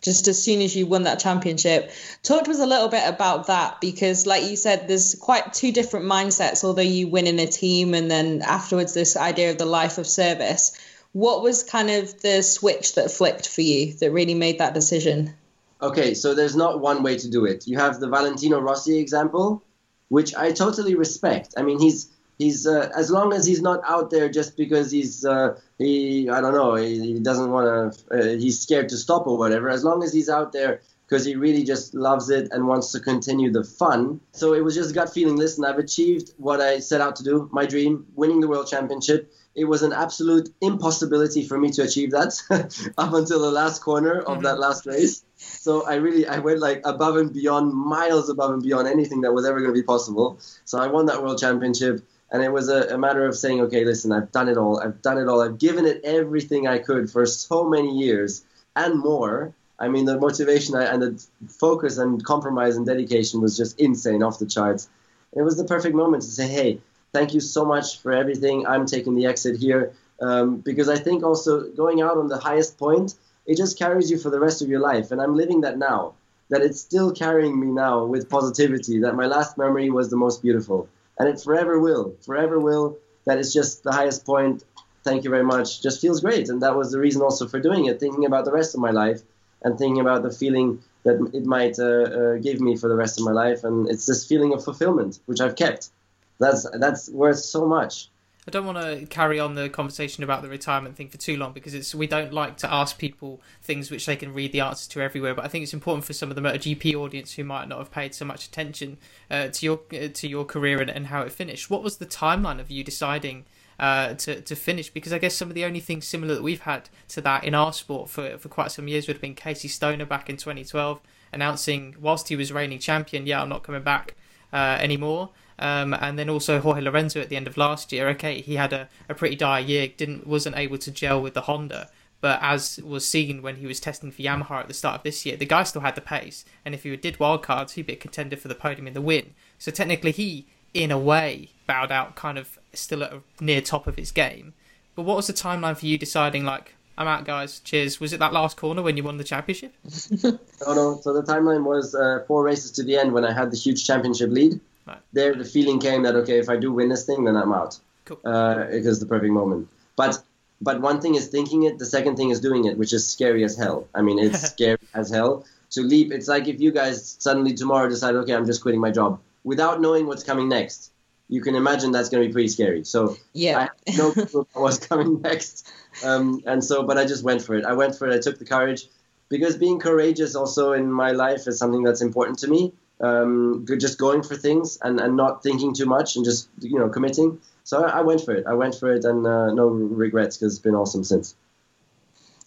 [0.00, 1.90] just as soon as you won that championship.
[2.22, 5.72] Talk to us a little bit about that because, like you said, there's quite two
[5.72, 9.66] different mindsets, although you win in a team and then afterwards, this idea of the
[9.66, 10.78] life of service
[11.16, 15.32] what was kind of the switch that flicked for you that really made that decision?
[15.80, 17.66] Okay, so there's not one way to do it.
[17.66, 19.62] You have the Valentino Rossi example,
[20.08, 21.54] which I totally respect.
[21.56, 25.24] I mean, he's he's uh, as long as he's not out there just because he's
[25.24, 29.26] uh, he I don't know he, he doesn't want to uh, he's scared to stop
[29.26, 29.70] or whatever.
[29.70, 33.00] As long as he's out there because he really just loves it and wants to
[33.00, 34.20] continue the fun.
[34.32, 35.36] So it was just gut feeling.
[35.36, 37.48] Listen, I've achieved what I set out to do.
[37.52, 39.32] My dream, winning the world championship.
[39.56, 42.34] It was an absolute impossibility for me to achieve that
[42.98, 44.42] up until the last corner of mm-hmm.
[44.42, 45.24] that last race.
[45.36, 49.32] So I really I went like above and beyond, miles above and beyond anything that
[49.32, 50.38] was ever going to be possible.
[50.66, 53.84] So I won that world championship and it was a, a, matter of saying, okay,
[53.84, 54.80] listen, I've done it all.
[54.80, 55.40] I've done it all.
[55.40, 59.54] I've given it everything I could for so many years and more.
[59.78, 64.38] I mean, the motivation and the focus and compromise and dedication was just insane, off
[64.38, 64.88] the charts.
[65.32, 66.80] It was the perfect moment to say, hey,
[67.12, 68.66] thank you so much for everything.
[68.66, 72.78] I'm taking the exit here um, because I think also going out on the highest
[72.78, 73.14] point,
[73.46, 75.10] it just carries you for the rest of your life.
[75.10, 76.14] And I'm living that now.
[76.48, 79.00] That it's still carrying me now with positivity.
[79.00, 80.88] That my last memory was the most beautiful
[81.18, 82.98] and it forever will, forever will.
[83.24, 84.64] That is just the highest point.
[85.04, 85.82] Thank you very much.
[85.82, 88.00] Just feels great, and that was the reason also for doing it.
[88.00, 89.22] Thinking about the rest of my life
[89.62, 93.18] and thinking about the feeling that it might uh, uh, give me for the rest
[93.18, 95.90] of my life, and it's this feeling of fulfillment which I've kept.
[96.38, 98.10] That's that's worth so much.
[98.48, 101.52] I don't want to carry on the conversation about the retirement thing for too long
[101.52, 104.86] because it's we don't like to ask people things which they can read the answers
[104.88, 105.34] to everywhere.
[105.34, 107.90] But I think it's important for some of the MotoGP audience who might not have
[107.90, 108.98] paid so much attention
[109.30, 111.70] uh, to your uh, to your career and, and how it finished.
[111.70, 113.46] What was the timeline of you deciding
[113.80, 114.90] uh, to to finish?
[114.90, 117.54] Because I guess some of the only things similar that we've had to that in
[117.54, 121.00] our sport for for quite some years would have been Casey Stoner back in 2012
[121.32, 124.14] announcing whilst he was reigning champion, yeah, I'm not coming back
[124.52, 125.30] uh, anymore.
[125.58, 128.08] Um, and then also Jorge Lorenzo at the end of last year.
[128.10, 131.42] Okay, he had a, a pretty dire year, didn't wasn't able to gel with the
[131.42, 131.88] Honda.
[132.20, 135.26] But as was seen when he was testing for Yamaha at the start of this
[135.26, 136.44] year, the guy still had the pace.
[136.64, 139.34] And if he did wildcards, he'd be a contender for the podium in the win.
[139.58, 143.86] So technically, he, in a way, bowed out kind of still at a near top
[143.86, 144.54] of his game.
[144.94, 147.60] But what was the timeline for you deciding, like, I'm out, guys.
[147.60, 148.00] Cheers.
[148.00, 149.74] Was it that last corner when you won the championship?
[150.24, 150.98] no, no.
[151.02, 153.86] So the timeline was uh, four races to the end when I had the huge
[153.86, 154.58] championship lead.
[154.86, 155.00] Right.
[155.12, 157.78] There, the feeling came that okay, if I do win this thing, then I'm out.
[158.04, 158.20] Cool.
[158.24, 159.68] Uh, it was the perfect moment.
[159.96, 160.22] But
[160.60, 161.78] but one thing is thinking it.
[161.78, 163.88] The second thing is doing it, which is scary as hell.
[163.94, 166.12] I mean, it's scary as hell to leap.
[166.12, 169.80] It's like if you guys suddenly tomorrow decide, okay, I'm just quitting my job without
[169.80, 170.92] knowing what's coming next.
[171.28, 172.84] You can imagine that's going to be pretty scary.
[172.84, 175.68] So yeah, I had no clue what was coming next.
[176.04, 177.64] Um, and so, but I just went for it.
[177.64, 178.14] I went for it.
[178.14, 178.86] I took the courage
[179.28, 183.98] because being courageous also in my life is something that's important to me um, just
[183.98, 187.40] going for things and, and not thinking too much and just you know committing.
[187.64, 188.46] So I, went for it.
[188.46, 191.34] I went for it and uh, no regrets because it's been awesome since.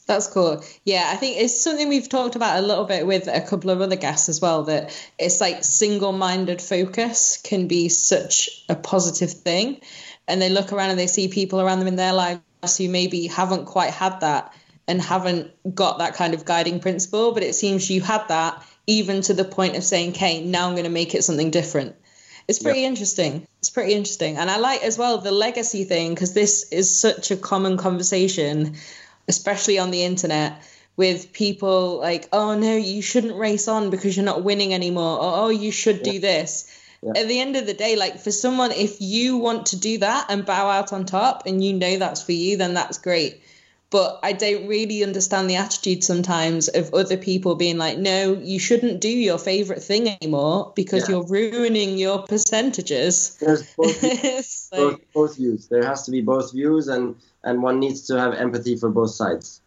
[0.08, 0.64] That's cool.
[0.86, 3.82] Yeah, I think it's something we've talked about a little bit with a couple of
[3.82, 4.64] other guests as well.
[4.64, 9.82] That it's like single minded focus can be such a positive thing.
[10.28, 12.42] And they look around and they see people around them in their lives
[12.78, 14.54] who maybe haven't quite had that
[14.88, 17.34] and haven't got that kind of guiding principle.
[17.34, 20.74] But it seems you had that even to the point of saying, okay, now I'm
[20.74, 21.96] going to make it something different.
[22.48, 22.90] It's pretty yep.
[22.90, 23.48] interesting.
[23.60, 24.38] It's pretty interesting.
[24.38, 28.76] And I like as well the legacy thing because this is such a common conversation,
[29.28, 30.64] especially on the internet
[30.98, 35.38] with people like, oh no, you shouldn't race on because you're not winning anymore, or
[35.38, 36.76] oh, you should do this.
[37.16, 40.26] At the end of the day, like for someone, if you want to do that
[40.30, 43.42] and bow out on top and you know that's for you, then that's great
[43.90, 48.60] but I don't really understand the attitude sometimes of other people being like, no, you
[48.60, 51.16] shouldn't do your favorite thing anymore because yeah.
[51.16, 53.36] you're ruining your percentages.
[53.38, 54.04] There's both,
[54.72, 55.68] like, both, both, views.
[55.68, 59.12] There has to be both views, and, and one needs to have empathy for both
[59.12, 59.62] sides.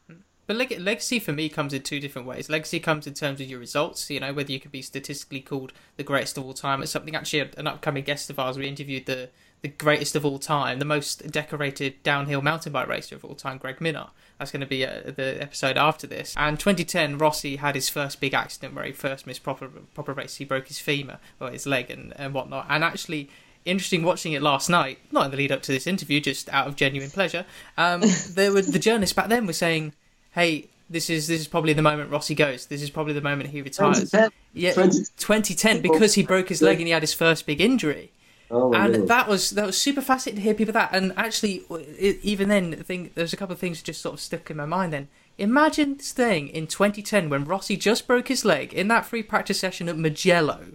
[0.47, 2.49] But leg- legacy for me comes in two different ways.
[2.49, 5.73] Legacy comes in terms of your results, you know, whether you could be statistically called
[5.97, 6.83] the greatest of all time.
[6.83, 9.31] It's something actually an upcoming guest of ours we interviewed the
[9.62, 13.59] the greatest of all time, the most decorated downhill mountain bike racer of all time,
[13.59, 14.11] Greg Minnaar.
[14.38, 16.35] That's going to be uh, the episode after this.
[16.37, 20.37] And 2010, Rossi had his first big accident where he first missed proper proper race.
[20.37, 22.66] He broke his femur or his leg and, and whatnot.
[22.68, 23.31] And actually,
[23.64, 26.66] interesting watching it last night, not in the lead up to this interview, just out
[26.66, 27.46] of genuine pleasure.
[27.79, 29.92] Um, there were the journalists back then were saying,
[30.33, 32.66] "Hey, this is this is probably the moment Rossi goes.
[32.66, 34.31] This is probably the moment he retires." 2010.
[34.55, 38.11] Yeah, 2010 because he broke his leg and he had his first big injury.
[38.53, 39.09] Oh and goodness.
[39.09, 40.91] that was that was super fascinating to hear people that.
[40.93, 44.21] And actually, it, even then, I think there's a couple of things just sort of
[44.21, 44.93] stuck in my mind.
[44.93, 49.59] Then imagine staying in 2010 when Rossi just broke his leg in that free practice
[49.59, 50.73] session at Mugello.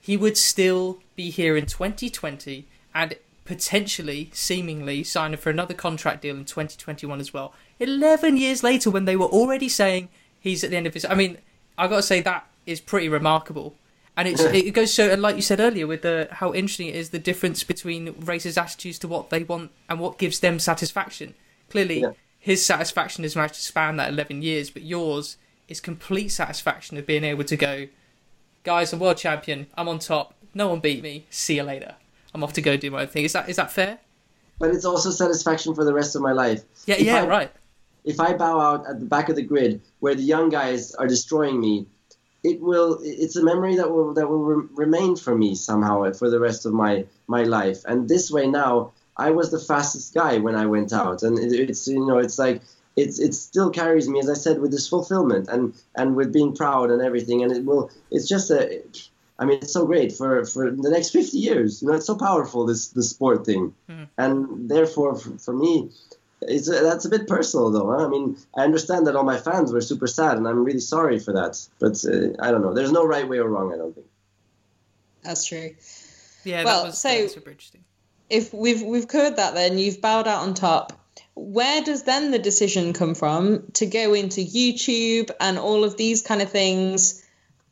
[0.00, 6.36] He would still be here in 2020 and potentially, seemingly, signing for another contract deal
[6.36, 7.52] in 2021 as well.
[7.80, 10.08] 11 years later, when they were already saying
[10.40, 11.04] he's at the end of his.
[11.04, 11.38] I mean,
[11.76, 13.74] I got to say that is pretty remarkable
[14.16, 16.94] and it's, it goes so and like you said earlier with the how interesting it
[16.94, 21.34] is the difference between racers' attitudes to what they want and what gives them satisfaction.
[21.70, 22.12] Clearly, Yeah.
[22.38, 25.36] his satisfaction has managed to span that eleven years, but yours
[25.68, 27.88] is complete satisfaction of being able to go,
[28.64, 31.94] guys, I'm world champion, I'm on top, no one beat me, see you later.
[32.34, 33.24] I'm off to go do my own thing.
[33.24, 33.98] Is that is that fair?
[34.58, 36.62] But it's also satisfaction for the rest of my life.
[36.86, 37.52] Yeah, If yeah, I- right.
[38.04, 41.06] if I bow out at the back of the grid where the young guys are
[41.08, 41.86] destroying me,
[42.44, 43.00] it will.
[43.02, 46.66] It's a memory that will that will re- remain for me somehow for the rest
[46.66, 47.84] of my my life.
[47.86, 51.52] And this way now, I was the fastest guy when I went out, and it,
[51.52, 52.62] it's you know it's like.
[52.96, 56.54] It's, it still carries me, as I said, with this fulfillment and, and with being
[56.54, 57.42] proud and everything.
[57.42, 57.90] And it will.
[58.12, 58.84] It's just a.
[59.36, 61.82] I mean, it's so great for, for the next 50 years.
[61.82, 64.04] You know, it's so powerful this the sport thing, hmm.
[64.16, 65.90] and therefore, for, for me,
[66.48, 67.90] it's that's a bit personal though.
[67.96, 68.06] Huh?
[68.06, 71.18] I mean, I understand that all my fans were super sad, and I'm really sorry
[71.18, 71.66] for that.
[71.78, 72.72] But uh, I don't know.
[72.74, 73.72] There's no right way or wrong.
[73.72, 74.06] I don't think.
[75.22, 75.74] That's true.
[76.44, 77.84] Yeah, Well, that was, so- that was super interesting.
[78.28, 80.92] if we've we've covered that then you've bowed out on top
[81.36, 86.22] where does then the decision come from to go into youtube and all of these
[86.22, 87.24] kind of things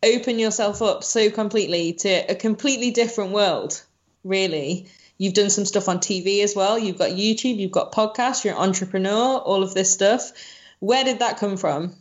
[0.02, 3.80] open yourself up so completely to a completely different world
[4.24, 6.78] really you've done some stuff on tv as well.
[6.78, 10.32] You've got youtube you've got podcasts you're an entrepreneur all of this stuff.
[10.80, 11.94] Where did that come from?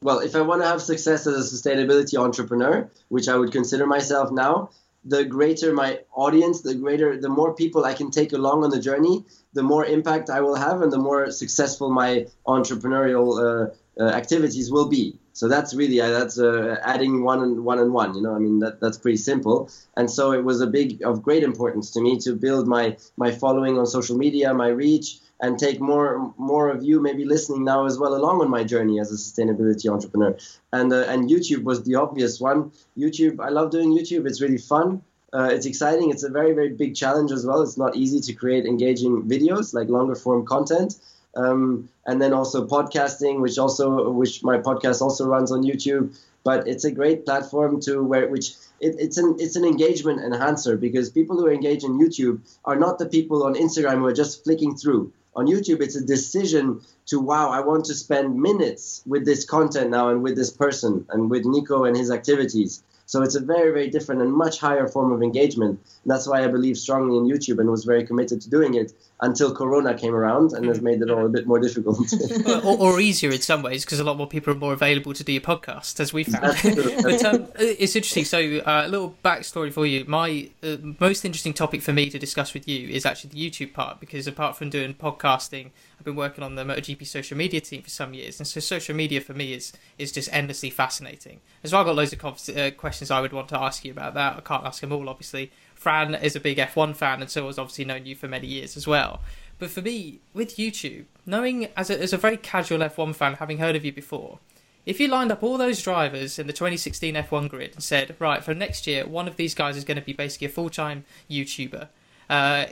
[0.00, 3.86] Well, if I want to have success as a sustainability entrepreneur, which I would consider
[3.86, 4.68] myself now,
[5.04, 8.80] the greater my audience, the greater, the more people I can take along on the
[8.80, 14.08] journey, the more impact I will have, and the more successful my entrepreneurial uh, uh,
[14.08, 15.18] activities will be.
[15.34, 18.14] So that's really uh, that's uh, adding one and one and one.
[18.14, 19.68] You know, I mean that that's pretty simple.
[19.96, 23.32] And so it was a big of great importance to me to build my my
[23.32, 27.84] following on social media, my reach, and take more more of you maybe listening now
[27.84, 30.36] as well along on my journey as a sustainability entrepreneur.
[30.72, 32.70] And uh, and YouTube was the obvious one.
[32.96, 34.26] YouTube, I love doing YouTube.
[34.28, 35.02] It's really fun.
[35.32, 36.10] Uh, it's exciting.
[36.10, 37.60] It's a very very big challenge as well.
[37.62, 40.94] It's not easy to create engaging videos like longer form content.
[41.36, 46.16] Um, and then also podcasting, which also which my podcast also runs on YouTube.
[46.44, 50.76] But it's a great platform to where which it, it's an it's an engagement enhancer
[50.76, 54.44] because people who engage in YouTube are not the people on Instagram who are just
[54.44, 55.12] flicking through.
[55.36, 59.90] On YouTube, it's a decision to wow, I want to spend minutes with this content
[59.90, 62.82] now and with this person and with Nico and his activities.
[63.06, 65.80] So it's a very, very different and much higher form of engagement.
[66.02, 68.92] And that's why I believe strongly in YouTube and was very committed to doing it
[69.24, 71.98] until Corona came around and has made it all a bit more difficult.
[72.64, 75.24] or, or easier in some ways because a lot more people are more available to
[75.24, 76.56] do your podcast, as we found.
[77.02, 78.24] But um, it's interesting.
[78.24, 80.04] So, uh, a little backstory for you.
[80.06, 83.72] My uh, most interesting topic for me to discuss with you is actually the YouTube
[83.72, 87.82] part because apart from doing podcasting, I've been working on the MotoGP social media team
[87.82, 91.40] for some years, and so social media for me is is just endlessly fascinating.
[91.62, 93.92] As well, I've got loads of convers- uh, questions I would want to ask you
[93.92, 94.36] about that.
[94.36, 95.50] I can't ask them all, obviously.
[95.84, 98.74] Fran is a big F1 fan, and so has obviously known you for many years
[98.74, 99.20] as well.
[99.58, 103.58] But for me, with YouTube, knowing as a, as a very casual F1 fan, having
[103.58, 104.38] heard of you before,
[104.86, 108.42] if you lined up all those drivers in the 2016 F1 grid and said, right,
[108.42, 111.04] for next year, one of these guys is going to be basically a full time
[111.30, 111.88] YouTuber,
[112.30, 112.64] uh,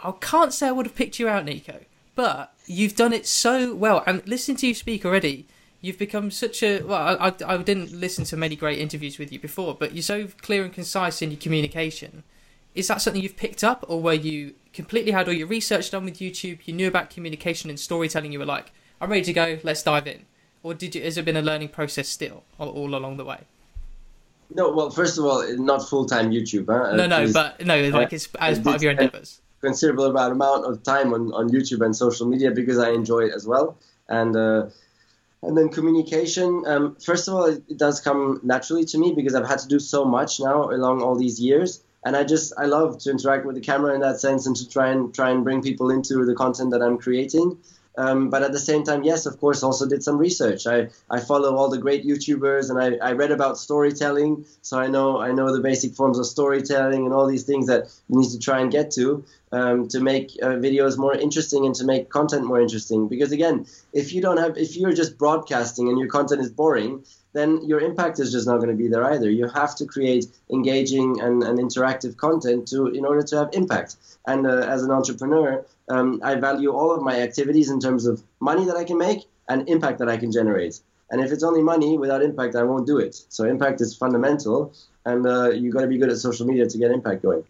[0.00, 1.80] I can't say I would have picked you out, Nico,
[2.16, 4.02] but you've done it so well.
[4.08, 5.46] And listening to you speak already,
[5.80, 6.82] you've become such a.
[6.82, 10.02] Well, I, I, I didn't listen to many great interviews with you before, but you're
[10.02, 12.24] so clear and concise in your communication.
[12.76, 16.04] Is that something you've picked up, or were you completely had all your research done
[16.04, 16.60] with YouTube?
[16.66, 18.32] You knew about communication and storytelling.
[18.32, 19.58] You were like, "I'm ready to go.
[19.64, 20.26] Let's dive in."
[20.62, 21.02] Or did you?
[21.02, 23.40] Has it been a learning process still, all, all along the way?
[24.54, 26.66] no, well, first of all, not full time YouTube.
[26.66, 26.94] Huh?
[26.96, 27.32] no, no, Please.
[27.32, 29.40] but no, like it's as part of your endeavors.
[29.60, 33.46] considerable amount of time on, on YouTube and social media because I enjoy it as
[33.46, 33.76] well.
[34.08, 34.66] And uh,
[35.42, 36.64] and then communication.
[36.66, 39.68] Um, first of all, it, it does come naturally to me because I've had to
[39.68, 43.44] do so much now along all these years, and I just I love to interact
[43.44, 46.24] with the camera in that sense and to try and try and bring people into
[46.24, 47.58] the content that I'm creating.
[47.98, 50.66] Um, but at the same time, yes, of course, also did some research.
[50.66, 54.86] I, I follow all the great YouTubers and I, I read about storytelling, so I
[54.86, 58.30] know I know the basic forms of storytelling and all these things that you need
[58.30, 62.08] to try and get to um, to make uh, videos more interesting and to make
[62.10, 63.08] content more interesting.
[63.08, 67.02] Because again, if you don't have if you're just broadcasting and your content is boring,
[67.36, 69.28] then your impact is just not going to be there either.
[69.30, 73.96] You have to create engaging and, and interactive content to in order to have impact.
[74.26, 78.22] And uh, as an entrepreneur, um, I value all of my activities in terms of
[78.40, 80.80] money that I can make and impact that I can generate.
[81.10, 83.14] And if it's only money without impact, I won't do it.
[83.28, 84.74] So impact is fundamental,
[85.04, 87.44] and uh, you got to be good at social media to get impact going.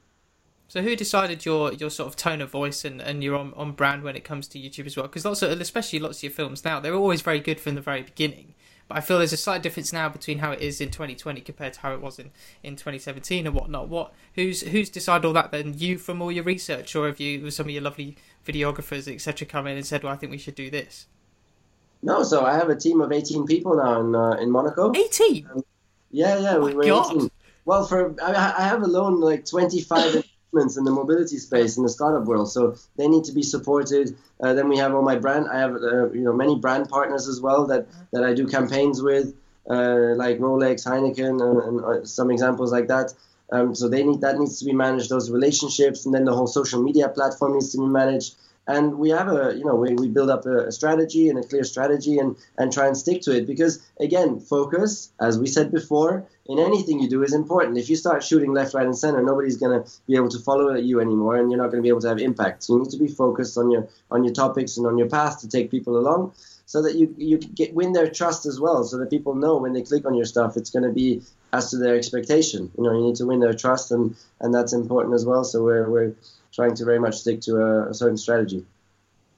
[0.68, 3.72] So who decided your your sort of tone of voice and, and you're on, on
[3.72, 5.06] brand when it comes to YouTube as well?
[5.06, 7.80] Because lots of, especially lots of your films now, they're always very good from the
[7.80, 8.54] very beginning.
[8.88, 11.72] But I feel there's a slight difference now between how it is in 2020 compared
[11.72, 12.30] to how it was in,
[12.62, 13.88] in 2017 and whatnot.
[13.88, 15.50] What who's who's decided all that?
[15.50, 18.16] Then you from all your research, or have you some of your lovely
[18.46, 19.46] videographers etc.
[19.46, 21.06] come in and said, "Well, I think we should do this."
[22.02, 24.92] No, so I have a team of 18 people now in uh, in Monaco.
[24.94, 25.48] 18.
[25.52, 25.64] Um,
[26.12, 27.30] yeah, yeah, oh we were 18.
[27.64, 30.24] Well, for I, I have alone like 25
[30.58, 34.16] in the mobility space in the startup world, so they need to be supported.
[34.40, 35.48] Uh, then we have all my brand.
[35.48, 39.02] I have uh, you know many brand partners as well that that I do campaigns
[39.02, 39.34] with,
[39.68, 43.12] uh, like Rolex, Heineken, and, and uh, some examples like that.
[43.52, 45.08] Um, so they need that needs to be managed.
[45.08, 48.34] Those relationships, and then the whole social media platform needs to be managed
[48.66, 51.42] and we have a you know we, we build up a, a, strategy and a
[51.42, 53.46] clear strategy and and try and stick to it.
[53.46, 57.78] Because again focus as we said before in anything you do is important.
[57.78, 60.74] If you start shooting left right and center nobody's going to be able to follow
[60.74, 62.64] you anymore and you're not going to be able to have impact.
[62.64, 65.40] So you need to be focused on your on your topics and on your path
[65.40, 66.32] to take people along
[66.66, 69.72] so that you you get win their trust as well so that people know when
[69.72, 72.70] they click on your stuff it's going to be as to their expectation.
[72.76, 75.44] You know you need to win their trust and and that's important as well.
[75.44, 76.14] So we're we're
[76.56, 78.64] trying to very much stick to a, a certain strategy.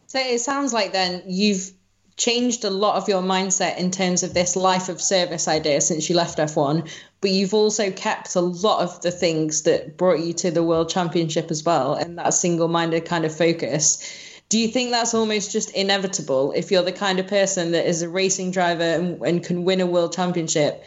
[0.06, 1.70] So it sounds like then you've
[2.16, 6.08] changed a lot of your mindset in terms of this life of service idea since
[6.08, 6.90] you left F1,
[7.20, 10.88] but you've also kept a lot of the things that brought you to the World
[10.88, 14.02] Championship as well, and that single minded kind of focus.
[14.48, 18.02] Do you think that's almost just inevitable if you're the kind of person that is
[18.02, 20.82] a racing driver and, and can win a World Championship?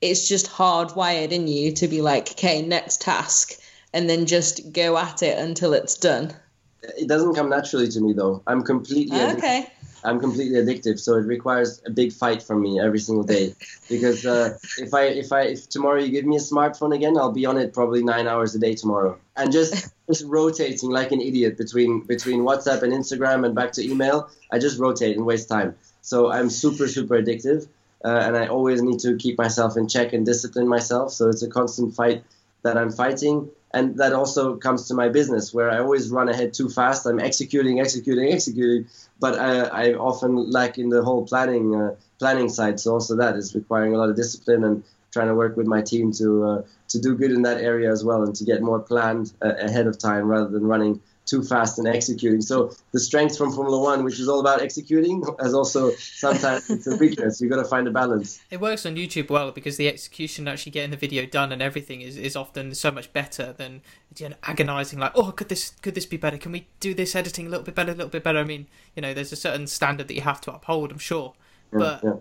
[0.00, 3.58] It's just hardwired in you to be like, okay, next task
[3.94, 6.34] and then just go at it until it's done?
[6.82, 8.42] It doesn't come naturally to me though.
[8.46, 9.70] I'm completely okay.
[10.06, 13.54] I'm completely addictive, so it requires a big fight from me every single day.
[13.88, 17.32] Because uh, if I if I if tomorrow you give me a smartphone again, I'll
[17.32, 21.20] be on it probably nine hours a day tomorrow, and just just rotating like an
[21.20, 24.30] idiot between between WhatsApp and Instagram and back to email.
[24.50, 25.76] I just rotate and waste time.
[26.00, 27.68] So I'm super super addictive,
[28.04, 31.12] uh, and I always need to keep myself in check and discipline myself.
[31.12, 32.24] So it's a constant fight
[32.62, 36.54] that I'm fighting and that also comes to my business where I always run ahead
[36.54, 37.06] too fast.
[37.06, 38.86] I'm executing, executing, executing,
[39.18, 39.52] but I,
[39.82, 42.78] I often lack in the whole planning uh, planning side.
[42.80, 45.82] So also that is requiring a lot of discipline and trying to work with my
[45.82, 48.80] team to uh, to do good in that area as well and to get more
[48.80, 52.42] planned uh, ahead of time rather than running too fast and executing.
[52.42, 56.86] So the strength from Formula One, which is all about executing, has also sometimes it's
[56.86, 57.40] a weakness.
[57.40, 58.40] You've got to find a balance.
[58.50, 62.00] It works on YouTube well because the execution, actually getting the video done and everything,
[62.00, 63.82] is, is often so much better than
[64.16, 64.98] you know, agonizing.
[64.98, 66.38] Like, oh, could this could this be better?
[66.38, 68.38] Can we do this editing a little bit better, a little bit better?
[68.38, 70.92] I mean, you know, there's a certain standard that you have to uphold.
[70.92, 71.34] I'm sure,
[71.72, 72.02] but.
[72.02, 72.16] Yeah, yeah.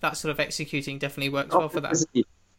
[0.00, 2.04] That sort of executing definitely works oh, well for that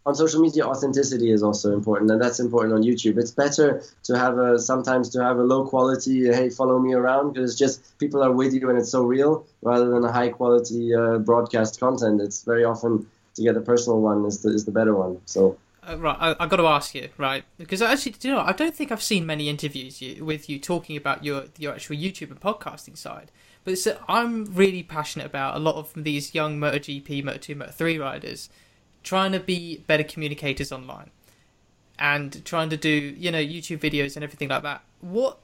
[0.05, 4.17] on social media authenticity is also important and that's important on youtube it's better to
[4.17, 8.23] have a sometimes to have a low quality hey follow me around because just people
[8.23, 12.21] are with you and it's so real rather than a high quality uh, broadcast content
[12.21, 15.57] it's very often to get a personal one is the, is the better one so
[15.85, 17.43] uh, right, I, got to ask you, right?
[17.57, 20.57] Because actually, do you know, I don't think I've seen many interviews you, with you
[20.57, 23.33] talking about your your actual YouTube and podcasting side.
[23.65, 28.49] But I'm really passionate about a lot of these young MotoGP, Moto2, Moto3 riders
[29.03, 31.11] trying to be better communicators online
[31.99, 34.83] and trying to do you know YouTube videos and everything like that.
[35.01, 35.39] What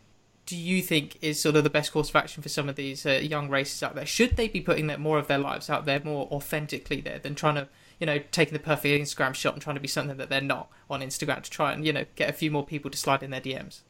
[0.46, 3.06] do you think is sort of the best course of action for some of these
[3.06, 4.06] uh, young racers out there?
[4.06, 7.56] Should they be putting more of their lives out there more authentically there than trying
[7.56, 7.68] to
[8.00, 10.70] you know taking the perfect Instagram shot and trying to be something that they're not
[10.90, 13.32] on Instagram to try and you know get a few more people to slide in
[13.32, 13.82] their DMs?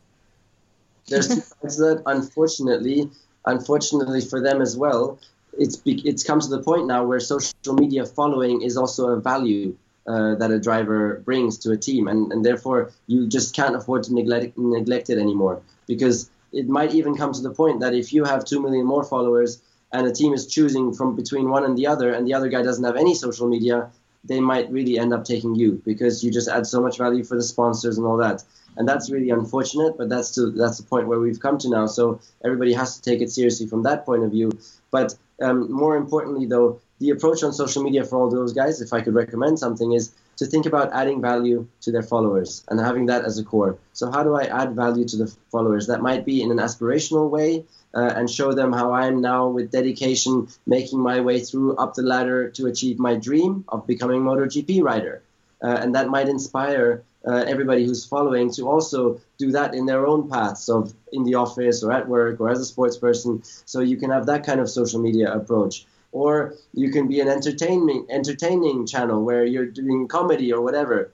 [1.08, 3.10] There's two sides that unfortunately,
[3.46, 5.18] unfortunately for them as well,
[5.60, 9.76] it's it's come to the point now where social media following is also a value
[10.08, 14.04] uh, that a driver brings to a team, and, and therefore you just can't afford
[14.04, 18.12] to neglect neglect it anymore because it might even come to the point that if
[18.14, 21.78] you have two million more followers and a team is choosing from between one and
[21.78, 23.90] the other, and the other guy doesn't have any social media,
[24.24, 27.36] they might really end up taking you because you just add so much value for
[27.36, 28.44] the sponsors and all that.
[28.78, 31.88] And that's really unfortunate, but that's to, that's the point where we've come to now.
[31.88, 34.52] So everybody has to take it seriously from that point of view.
[34.92, 38.92] But um, more importantly, though, the approach on social media for all those guys, if
[38.92, 43.06] I could recommend something, is to think about adding value to their followers and having
[43.08, 43.78] that as a core.
[43.94, 45.88] So, how do I add value to the followers?
[45.88, 49.48] That might be in an aspirational way uh, and show them how I am now,
[49.48, 54.22] with dedication, making my way through up the ladder to achieve my dream of becoming
[54.22, 55.24] MotoGP rider.
[55.62, 60.08] Uh, and that might inspire uh, everybody who's following to also do that in their
[60.08, 63.42] own paths of in the office or at work or as a sports person.
[63.44, 65.86] So you can have that kind of social media approach.
[66.12, 71.12] Or you can be an entertaining entertaining channel where you're doing comedy or whatever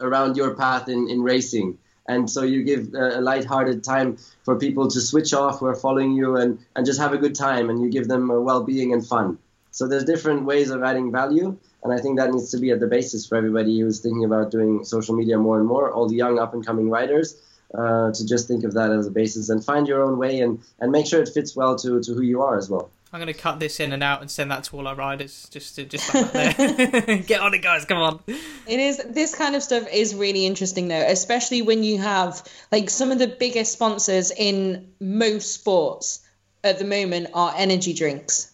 [0.00, 1.78] around your path in, in racing.
[2.08, 6.12] And so you give a light-hearted time for people to switch off who are following
[6.12, 9.38] you and, and just have a good time and you give them well-being and fun.
[9.78, 12.80] So there's different ways of adding value, and I think that needs to be at
[12.80, 15.92] the basis for everybody who's thinking about doing social media more and more.
[15.92, 17.40] All the young up and coming writers.
[17.72, 20.58] Uh, to just think of that as a basis and find your own way and,
[20.80, 22.90] and make sure it fits well to, to who you are as well.
[23.12, 25.46] I'm going to cut this in and out and send that to all our riders.
[25.50, 27.18] Just to just like there.
[27.26, 27.84] get on it, guys.
[27.84, 28.20] Come on.
[28.26, 32.88] It is this kind of stuff is really interesting though, especially when you have like
[32.88, 36.26] some of the biggest sponsors in most sports
[36.64, 38.50] at the moment are energy drinks,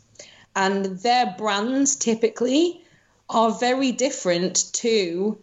[0.56, 2.82] and their brands typically
[3.28, 5.38] are very different to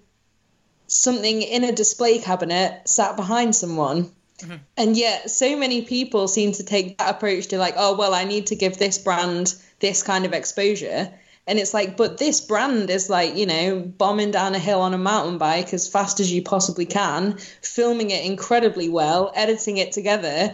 [0.88, 4.12] something in a display cabinet sat behind someone.
[4.39, 4.55] Mm-hmm.
[4.78, 8.24] And yet, so many people seem to take that approach to like, oh, well, I
[8.24, 11.12] need to give this brand this kind of exposure.
[11.47, 14.93] And it's like, but this brand is like, you know, bombing down a hill on
[14.93, 19.91] a mountain bike as fast as you possibly can, filming it incredibly well, editing it
[19.91, 20.53] together.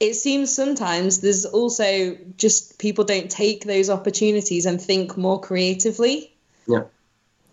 [0.00, 6.32] It seems sometimes there's also just people don't take those opportunities and think more creatively.
[6.66, 6.84] Yeah.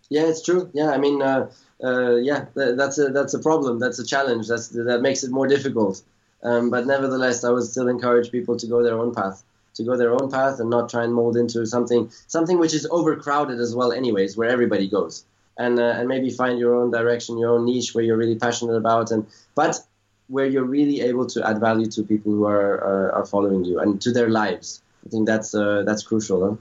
[0.09, 0.69] Yeah, it's true.
[0.73, 1.49] Yeah, I mean, uh,
[1.83, 3.79] uh, yeah, that's a that's a problem.
[3.79, 4.47] That's a challenge.
[4.47, 6.01] That's that makes it more difficult.
[6.43, 9.43] Um, but nevertheless, I would still encourage people to go their own path,
[9.75, 12.87] to go their own path, and not try and mold into something something which is
[12.89, 13.91] overcrowded as well.
[13.91, 15.25] Anyways, where everybody goes,
[15.57, 18.75] and uh, and maybe find your own direction, your own niche where you're really passionate
[18.75, 19.79] about, and but
[20.27, 23.79] where you're really able to add value to people who are are, are following you
[23.79, 24.81] and to their lives.
[25.05, 26.45] I think that's uh, that's crucial.
[26.45, 26.55] Huh?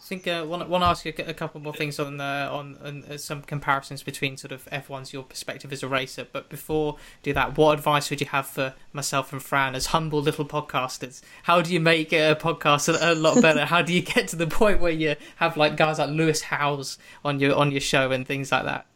[0.00, 3.04] I think uh, want to ask you a, couple more things on uh, on, on
[3.04, 6.26] uh, some comparisons between sort of F1's your perspective as a racer.
[6.30, 10.22] But before do that, what advice would you have for myself and Fran as humble
[10.22, 11.20] little podcasters?
[11.42, 13.66] How do you make a podcast a, a lot better?
[13.66, 16.96] How do you get to the point where you have like guys like Lewis Howes
[17.24, 18.86] on your on your show and things like that?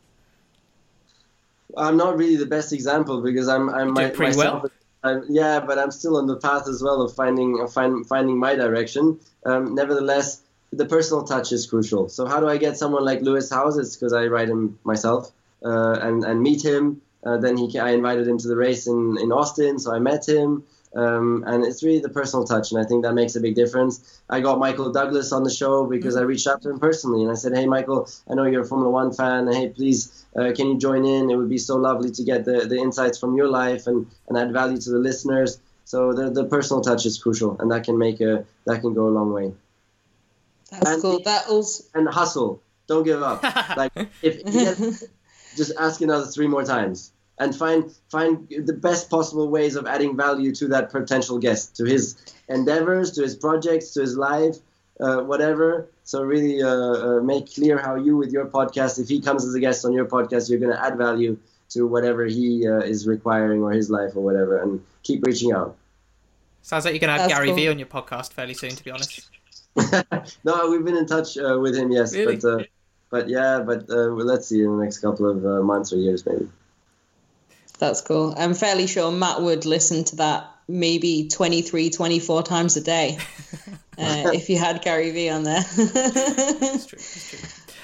[1.77, 4.73] I'm not really the best example because I'm I'm my, pretty myself, well.
[5.05, 8.39] I'm, yeah, but I'm still on the path as well of finding of find, finding
[8.39, 9.19] my direction.
[9.45, 12.09] Um, nevertheless, the personal touch is crucial.
[12.09, 13.79] So how do I get someone like Lewis Howes?
[13.79, 15.31] It's because I ride him myself
[15.65, 17.03] uh, and and meet him.
[17.25, 20.29] Uh, then he I invited him to the race in, in Austin, so I met
[20.29, 20.65] him.
[20.95, 24.21] Um, and it's really the personal touch, and I think that makes a big difference.
[24.29, 27.31] I got Michael Douglas on the show because I reached out to him personally, and
[27.31, 29.51] I said, "Hey, Michael, I know you're a Formula One fan.
[29.51, 31.31] Hey, please, uh, can you join in?
[31.31, 34.37] It would be so lovely to get the, the insights from your life and, and
[34.37, 37.97] add value to the listeners." So the, the personal touch is crucial, and that can
[37.97, 39.55] make a that can go a long way.
[40.71, 41.21] That's and cool.
[41.21, 42.61] That also and hustle.
[42.87, 43.43] Don't give up.
[43.77, 45.09] like if has,
[45.57, 50.17] just ask another three more times and find find the best possible ways of adding
[50.17, 52.17] value to that potential guest, to his
[52.49, 54.57] endeavors, to his projects, to his life,
[55.01, 55.89] uh, whatever.
[56.05, 59.55] So really uh, uh, make clear how you, with your podcast, if he comes as
[59.55, 61.39] a guest on your podcast, you're going to add value
[61.71, 65.77] to whatever he uh, is requiring or his life or whatever, and keep reaching out.
[66.61, 67.57] Sounds like you're going to have That's Gary cool.
[67.57, 69.29] Vee on your podcast fairly soon, to be honest.
[70.45, 72.37] no, we've been in touch uh, with him, yes, really?
[72.37, 72.63] but uh,
[73.11, 76.25] but yeah, but uh, let's see in the next couple of uh, months or years,
[76.27, 76.49] maybe.
[77.83, 78.33] That's cool.
[78.37, 83.19] I'm fairly sure Matt would listen to that maybe 23, 24 times a day
[83.99, 85.65] uh, if you had Gary Vee on there.
[85.65, 86.99] that's true.
[86.99, 87.39] That's true.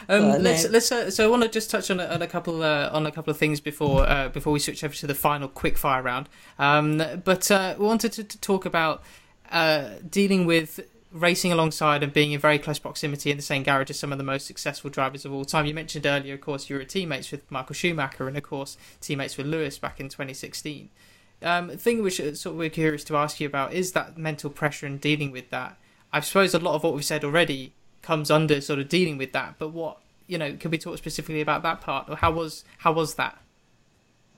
[0.09, 0.71] Um, let's no.
[0.71, 0.93] let's.
[0.93, 3.11] Uh, so I want to just touch on a, on a couple uh, on a
[3.11, 6.29] couple of things before uh, before we switch over to the final quick fire round.
[6.61, 9.03] Um, but uh, we wanted to, to talk about
[9.51, 10.79] uh, dealing with
[11.11, 14.19] racing alongside and being in very close proximity in the same garage as some of
[14.19, 15.67] the most successful drivers of all time.
[15.67, 19.37] You mentioned earlier, of course, you were teammates with Michael Schumacher and, of course, teammates
[19.37, 20.91] with Lewis back in 2016.
[21.41, 24.87] Um, thing which sort of we're curious to ask you about is that mental pressure
[24.87, 25.79] and dealing with that.
[26.13, 29.33] I suppose a lot of what we've said already comes under sort of dealing with
[29.33, 29.55] that.
[29.59, 29.99] But what
[30.29, 33.39] you know, can we talk specifically about that part, or how was how was that?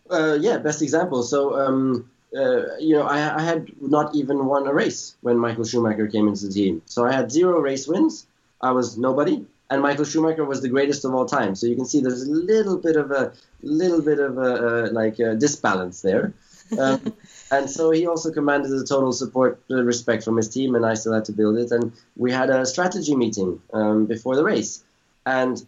[0.08, 1.22] Uh, yeah, best example.
[1.22, 5.64] So um, uh, you know, I, I, had not even won a race when Michael
[5.64, 6.82] Schumacher came into the team.
[6.86, 8.26] So I had zero race wins.
[8.60, 11.54] I was nobody, and Michael Schumacher was the greatest of all time.
[11.56, 14.40] So you can see there's a little bit of a little bit of a,
[14.86, 16.32] uh, like a disbalance there.
[16.78, 17.12] Um,
[17.50, 20.94] and so he also commanded the total support, uh, respect from his team, and I
[20.94, 21.72] still had to build it.
[21.72, 24.84] And we had a strategy meeting um, before the race,
[25.26, 25.64] and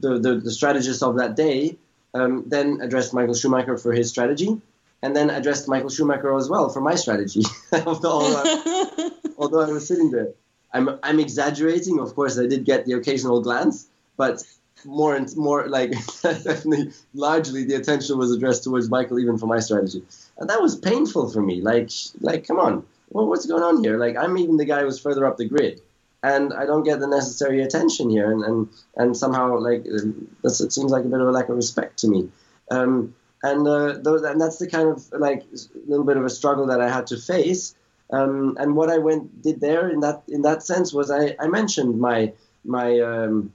[0.00, 1.76] the, the, the strategist of that day
[2.14, 4.60] um, then addressed Michael Schumacher for his strategy
[5.06, 7.42] and then addressed Michael Schumacher as well for my strategy.
[7.86, 10.30] although, I, although I was sitting there,
[10.72, 12.00] I'm I'm exaggerating.
[12.00, 13.86] Of course, I did get the occasional glance,
[14.16, 14.42] but
[14.84, 15.92] more and more like
[16.22, 20.02] definitely largely the attention was addressed towards Michael even for my strategy,
[20.38, 21.60] and that was painful for me.
[21.60, 21.90] Like
[22.20, 23.96] like come on, well, what's going on here?
[23.98, 25.80] Like I'm even the guy who's further up the grid.
[26.22, 30.90] And I don't get the necessary attention here, and, and, and somehow like it seems
[30.90, 32.30] like a bit of a lack of respect to me.
[32.68, 35.44] Um, and uh, and that's the kind of like
[35.86, 37.74] little bit of a struggle that I had to face.
[38.10, 41.48] Um, and what I went did there in that in that sense was I, I
[41.48, 42.32] mentioned my
[42.64, 43.52] my um,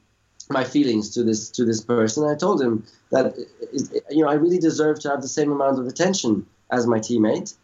[0.50, 2.28] my feelings to this to this person.
[2.28, 3.36] I told him that
[4.10, 7.56] you know I really deserve to have the same amount of attention as my teammate,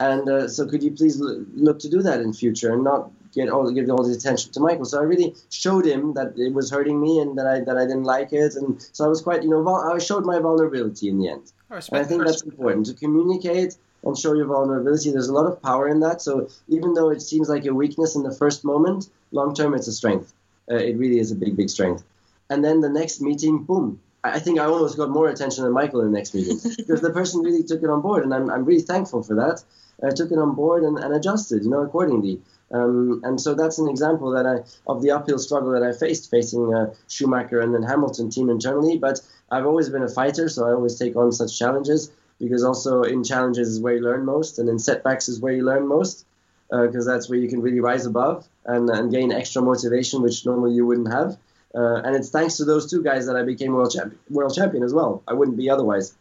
[0.00, 3.50] and uh, so could you please look to do that in future and not get
[3.50, 4.86] all give all the attention to Michael.
[4.86, 7.84] So I really showed him that it was hurting me and that I that I
[7.84, 11.18] didn't like it, and so I was quite you know I showed my vulnerability in
[11.18, 11.52] the end.
[11.70, 15.10] I, and I think that's important to communicate and show your vulnerability.
[15.10, 16.22] There's a lot of power in that.
[16.22, 19.88] So even though it seems like a weakness in the first moment, long term it's
[19.88, 20.32] a strength.
[20.70, 22.02] Uh, it really is a big big strength.
[22.48, 24.00] And then the next meeting, boom.
[24.24, 27.10] I think I almost got more attention than Michael in the next meeting because the
[27.10, 29.62] person really took it on board, and I'm, I'm really thankful for that.
[30.04, 32.40] I took it on board and, and adjusted, you know, accordingly.
[32.72, 36.30] Um, and so that's an example that I of the uphill struggle that I faced
[36.30, 38.98] facing uh, Schumacher and then Hamilton team internally.
[38.98, 42.10] But I've always been a fighter, so I always take on such challenges
[42.40, 45.64] because also in challenges is where you learn most, and in setbacks is where you
[45.64, 46.26] learn most
[46.68, 50.44] because uh, that's where you can really rise above and, and gain extra motivation, which
[50.44, 51.38] normally you wouldn't have.
[51.74, 54.82] Uh, and it's thanks to those two guys that I became world champion, world champion
[54.82, 55.22] as well.
[55.28, 56.14] I wouldn't be otherwise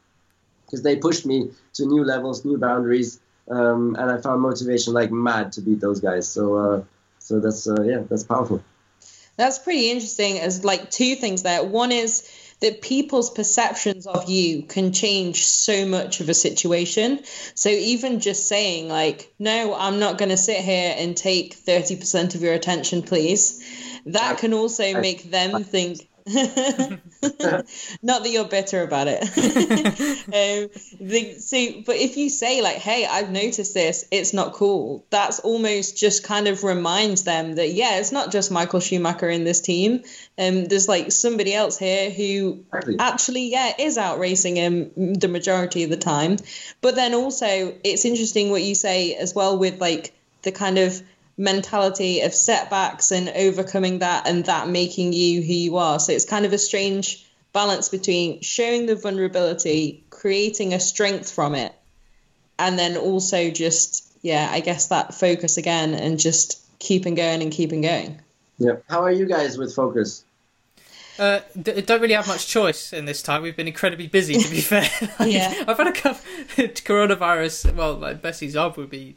[0.65, 3.19] because they pushed me to new levels, new boundaries,
[3.49, 6.27] um, and I found motivation like mad to beat those guys.
[6.27, 6.83] So, uh,
[7.19, 8.63] so that's uh, yeah, that's powerful.
[9.37, 10.39] That's pretty interesting.
[10.39, 11.63] As like two things there.
[11.63, 12.29] One is
[12.61, 17.19] that people's perceptions of you can change so much of a situation.
[17.53, 21.95] So even just saying like, "No, I'm not going to sit here and take thirty
[21.97, 23.61] percent of your attention, please,"
[24.05, 29.21] that can also make them think Not that you're bitter about it.
[30.25, 30.69] um,
[30.99, 34.05] the, so, but if you say like, "Hey, I've noticed this.
[34.09, 38.49] It's not cool," that's almost just kind of reminds them that yeah, it's not just
[38.49, 40.01] Michael Schumacher in this team.
[40.35, 42.65] Um, there's like somebody else here who
[42.97, 46.37] actually yeah is out racing him the majority of the time.
[46.81, 50.11] But then also, it's interesting what you say as well with like
[50.41, 51.03] the kind of
[51.37, 55.99] mentality of setbacks and overcoming that and that making you who you are.
[55.99, 61.55] So it's kind of a strange balance between showing the vulnerability, creating a strength from
[61.55, 61.73] it,
[62.57, 67.51] and then also just, yeah, I guess that focus again and just keeping going and
[67.51, 68.21] keeping going.
[68.57, 68.77] Yeah.
[68.87, 70.23] How are you guys with focus?
[71.17, 73.41] Uh, d- don't really have much choice in this time.
[73.41, 74.89] We've been incredibly busy, to be fair.
[75.19, 75.63] like, yeah.
[75.67, 76.21] I've had a couple
[76.57, 77.73] coronavirus.
[77.73, 79.15] Well, my best example would be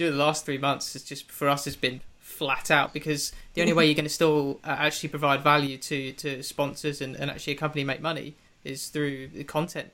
[0.00, 3.60] do the last three months is just for us has been flat out because the
[3.60, 7.30] only way you're going to still uh, actually provide value to to sponsors and, and
[7.30, 9.90] actually a company make money is through the content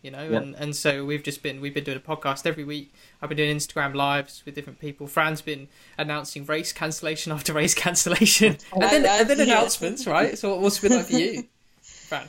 [0.00, 0.28] you know?
[0.28, 0.38] Yeah.
[0.38, 2.92] and and so we've just been we've been doing a podcast every week.
[3.20, 5.06] I've been doing instagram lives with different people.
[5.06, 8.58] Fran's been announcing race cancellation after race cancellation.
[8.72, 10.36] And then, and then announcements right?
[10.36, 11.44] So what's been like for you
[11.82, 12.28] fran?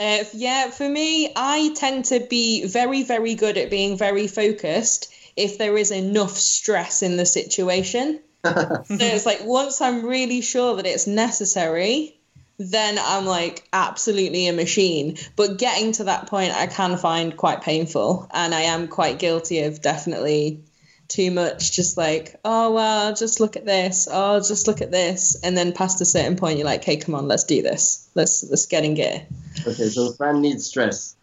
[0.00, 5.12] Uh, yeah for me i tend to be very very good at being very focused
[5.36, 8.20] if there is enough stress in the situation.
[8.44, 12.16] so it's like once I'm really sure that it's necessary,
[12.60, 15.16] then I'm like absolutely a machine.
[15.34, 18.28] But getting to that point, I can find quite painful.
[18.30, 20.62] And I am quite guilty of definitely
[21.08, 24.08] too much, just like, oh, well, just look at this.
[24.10, 25.36] Oh, just look at this.
[25.42, 28.08] And then past a certain point, you're like, hey, come on, let's do this.
[28.14, 29.26] Let's, let's get in gear.
[29.66, 31.16] Okay, so the Fran needs stress.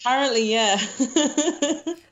[0.00, 0.76] Apparently, yeah.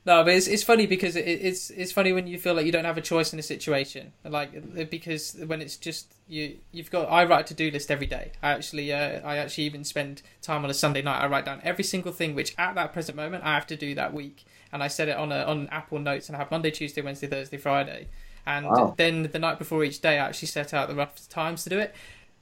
[0.05, 2.71] no, but it's, it's funny because it, it's it's funny when you feel like you
[2.71, 7.11] don't have a choice in a situation, like because when it's just you you've got
[7.11, 8.31] I write a to do list every day.
[8.41, 11.21] I actually uh, I actually even spend time on a Sunday night.
[11.21, 13.95] I write down every single thing which at that present moment I have to do
[13.95, 16.71] that week, and I set it on a on Apple Notes and I have Monday,
[16.71, 18.07] Tuesday, Wednesday, Thursday, Friday.
[18.45, 18.93] And wow.
[18.97, 21.79] then the night before each day, I actually set out the rough times to do
[21.79, 21.95] it.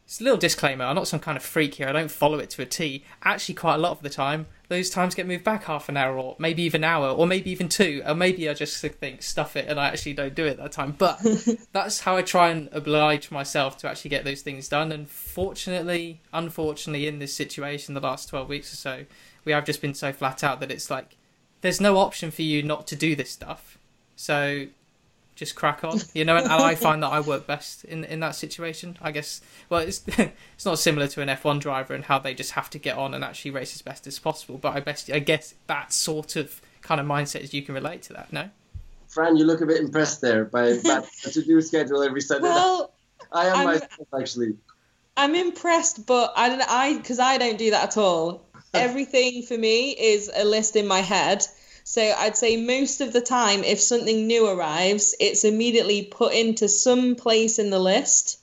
[0.06, 0.84] It's a little disclaimer.
[0.84, 1.88] I'm not some kind of freak here.
[1.88, 3.06] I don't follow it to a T.
[3.24, 6.18] Actually, quite a lot of the time, those times get moved back half an hour,
[6.18, 8.02] or maybe even an hour, or maybe even two.
[8.06, 10.95] Or maybe I just think stuff it, and I actually don't do it that time.
[10.97, 11.26] But
[11.72, 14.91] that's how I try and oblige myself to actually get those things done.
[14.91, 19.06] And fortunately, unfortunately, in this situation, the last 12 weeks or so,
[19.45, 21.16] we have just been so flat out that it's like
[21.62, 23.78] there's no option for you not to do this stuff.
[24.16, 24.68] So
[25.42, 26.38] just crack on, you know.
[26.38, 28.96] And, I find that I work best in in that situation.
[29.02, 29.42] I guess.
[29.70, 32.78] Well, it's it's not similar to an F1 driver and how they just have to
[32.78, 34.60] get on and actually race as best as possible.
[34.60, 38.04] But I best I guess that sort of kind of mindset is you can relate
[38.04, 38.32] to that.
[38.32, 38.50] No.
[39.08, 42.48] Fran, you look a bit impressed there by that to do schedule every Sunday.
[42.48, 42.94] Well,
[43.32, 44.56] I am I'm, myself actually.
[45.18, 46.64] I'm impressed, but I don't.
[46.68, 48.46] I because I don't do that at all.
[48.76, 51.44] Everything for me is a list in my head
[51.92, 56.70] so I'd say most of the time, if something new arrives, it's immediately put into
[56.70, 58.39] some place in the list.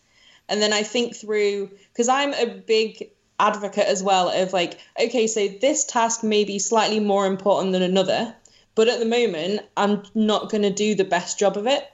[0.51, 3.09] And then I think through, because I'm a big
[3.41, 7.81] advocate as well of like, okay, so this task may be slightly more important than
[7.81, 8.37] another,
[8.75, 11.91] but at the moment, I'm not going to do the best job of it.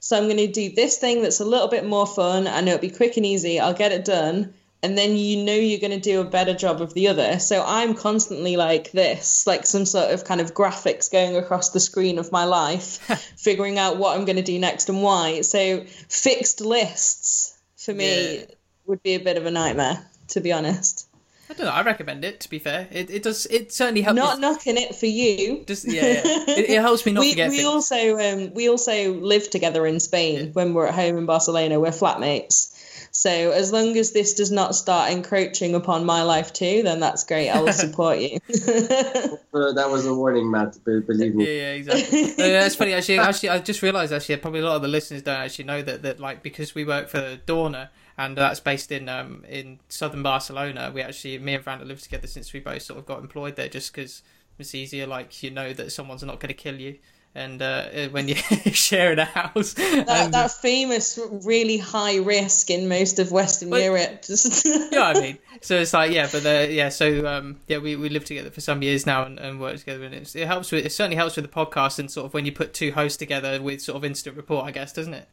[0.00, 2.46] So I'm going to do this thing that's a little bit more fun.
[2.46, 3.60] I know it'll be quick and easy.
[3.60, 4.54] I'll get it done.
[4.84, 7.38] And then you know you're going to do a better job of the other.
[7.38, 11.80] So I'm constantly like this, like some sort of kind of graphics going across the
[11.80, 12.98] screen of my life,
[13.38, 15.40] figuring out what I'm going to do next and why.
[15.40, 18.44] So fixed lists for me Yeah.
[18.86, 21.08] would be a bit of a nightmare, to be honest.
[21.50, 21.72] I don't know.
[21.72, 22.40] I recommend it.
[22.40, 23.44] To be fair, it, it does.
[23.46, 24.16] It certainly helps.
[24.16, 25.62] Not knocking it for you.
[25.66, 26.22] Just yeah, yeah.
[26.24, 27.68] It, it helps me not we, forget we things.
[27.68, 31.78] also um, we also live together in Spain when we're at home in Barcelona.
[31.78, 32.73] We're flatmates.
[33.16, 37.22] So as long as this does not start encroaching upon my life too, then that's
[37.22, 37.48] great.
[37.48, 38.38] I will support you.
[39.54, 40.76] Uh, that was a warning, Matt.
[40.84, 41.44] be- Believe Yeah, me.
[41.44, 42.34] yeah, yeah exactly.
[42.38, 43.20] No, yeah, funny actually.
[43.20, 46.02] Actually, I just realised actually probably a lot of the listeners don't actually know that
[46.02, 50.90] that like because we work for Dorna and that's based in um in southern Barcelona.
[50.92, 53.68] We actually me and Brandon lived together since we both sort of got employed there,
[53.68, 54.22] just because
[54.58, 55.06] it's easier.
[55.06, 56.98] Like you know that someone's not going to kill you,
[57.36, 58.34] and uh, when you
[58.72, 59.74] share a house.
[59.74, 64.24] that, and- that famous, really high risk in most of Western But- Europe.
[64.92, 68.08] Yeah, I mean, so it's like yeah, but uh, yeah, so um, yeah, we, we
[68.08, 70.86] lived together for some years now and, and worked together, and it's, it helps with
[70.86, 73.60] it certainly helps with the podcast and sort of when you put two hosts together
[73.60, 75.28] with sort of instant report, I guess, doesn't it?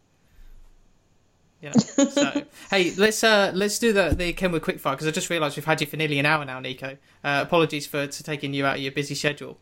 [1.61, 1.73] Yeah.
[1.73, 5.65] so hey, let's uh let's do the the Kenwood quickfire because I just realised we've
[5.65, 6.97] had you for nearly an hour now, Nico.
[7.23, 9.59] Uh, apologies for to taking you out of your busy schedule.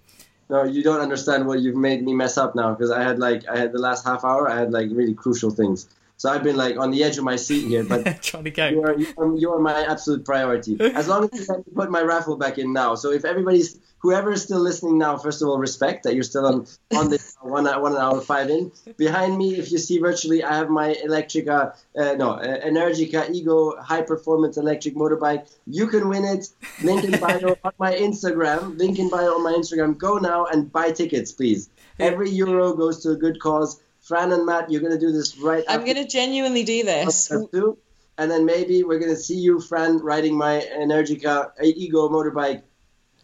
[0.50, 3.48] No, you don't understand what you've made me mess up now because I had like
[3.48, 4.50] I had the last half hour.
[4.50, 5.88] I had like really crucial things.
[6.20, 8.84] So I've been like on the edge of my seat here, but Trying to you
[8.84, 10.76] are, you are you are my absolute priority.
[10.80, 12.96] As long as you put my raffle back in now.
[12.96, 16.46] So if everybody's whoever is still listening now, first of all, respect that you're still
[16.46, 18.70] on on this one one hour five in.
[18.98, 23.80] Behind me, if you see virtually, I have my Electrica, uh, no, uh, Energica Ego
[23.80, 25.50] high performance electric motorbike.
[25.68, 26.50] You can win it.
[26.84, 28.78] Link in bio on my Instagram.
[28.78, 29.98] Link in bio on my Instagram.
[29.98, 31.70] Go now and buy tickets, please.
[31.98, 33.82] Every euro goes to a good cause.
[34.10, 35.64] Fran and Matt, you're gonna do this right.
[35.70, 37.30] I'm going to genuinely do this.
[37.30, 42.64] And then maybe we're gonna see you, Fran, riding my Energica Ego motorbike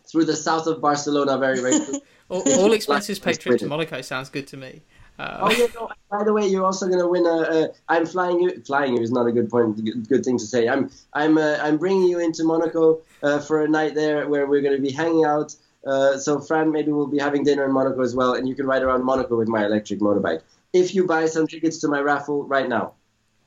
[0.09, 2.01] through the south of Barcelona very, very soon.
[2.29, 3.67] All, all expenses paid trip to.
[3.67, 4.81] Monaco sounds good to me.
[5.19, 7.29] Uh, oh yeah, no, by the way, you're also gonna win a.
[7.29, 8.63] a I'm flying you.
[8.63, 9.83] Flying you is not a good point.
[9.85, 10.67] Good, good thing to say.
[10.67, 14.61] I'm I'm uh, I'm bringing you into Monaco uh, for a night there where we're
[14.61, 15.55] gonna be hanging out.
[15.85, 18.65] Uh, so Fran, maybe we'll be having dinner in Monaco as well, and you can
[18.65, 20.41] ride around Monaco with my electric motorbike
[20.75, 22.95] if you buy some tickets to my raffle right now.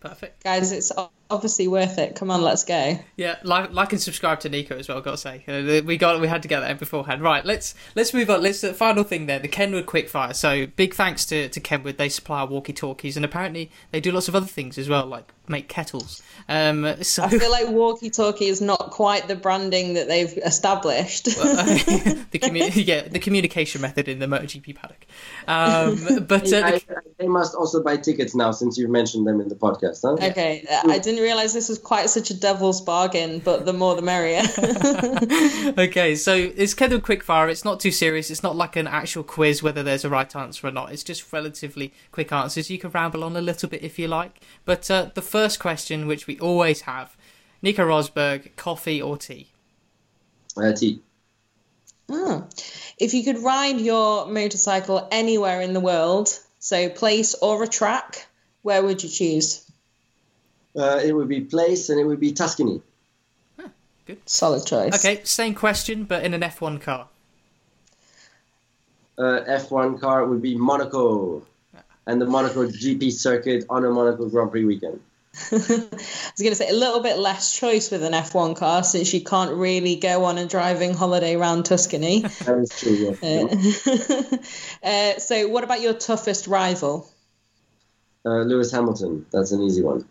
[0.00, 0.42] perfect.
[0.42, 0.90] Guys, it's
[1.30, 2.14] obviously worth it.
[2.16, 2.98] Come on, let's go.
[3.16, 5.00] Yeah, like, like and subscribe to Nico as well.
[5.00, 7.22] Got to say, we got we had to get that in beforehand.
[7.22, 8.42] Right, let's let's move on.
[8.42, 10.34] Let's the final thing there, the Kenwood Quickfire.
[10.34, 11.98] So big thanks to to Kenwood.
[11.98, 15.32] They supply walkie talkies, and apparently they do lots of other things as well, like
[15.48, 16.22] make kettles.
[16.48, 21.24] Um, so I feel like walkie talkie is not quite the branding that they've established.
[21.24, 25.06] the commu- yeah the communication method in the MotoGP paddock.
[25.46, 26.80] Um, but uh, I, I,
[27.18, 30.14] they must also buy tickets now since you've mentioned them in the podcast, huh?
[30.30, 34.02] okay, I didn't realize this was quite such a devil's bargain, but the more the
[34.02, 34.42] merrier.
[35.78, 37.50] okay, so it's Kenwood Quickfire.
[37.50, 38.30] It's not too serious.
[38.30, 40.92] It's not like an actual quiz whether there's a right answer or not.
[40.92, 42.70] It's just relatively quick answers.
[42.70, 44.40] You can ramble on a little bit if you like.
[44.64, 47.16] But uh, the first question, which we always have,
[47.62, 49.50] Nico Rosberg, coffee or tea?
[50.56, 51.00] Uh, tea.
[52.10, 52.40] Hmm.
[52.98, 58.26] If you could ride your motorcycle anywhere in the world, so place or a track,
[58.62, 59.67] where would you choose?
[60.76, 62.82] Uh, it would be place and it would be Tuscany.
[64.06, 64.18] Good.
[64.26, 64.94] Solid choice.
[64.94, 67.08] Okay, same question, but in an F1 car.
[69.18, 71.42] Uh, F1 car would be Monaco
[72.06, 75.00] and the Monaco GP circuit on a Monaco Grand Prix weekend.
[75.52, 79.12] I was going to say a little bit less choice with an F1 car since
[79.12, 82.22] you can't really go on a driving holiday around Tuscany.
[82.44, 83.16] That is true.
[83.20, 83.86] Yes.
[83.86, 84.36] Uh,
[84.86, 87.06] uh, so, what about your toughest rival?
[88.24, 89.26] Uh, Lewis Hamilton.
[89.30, 90.06] That's an easy one.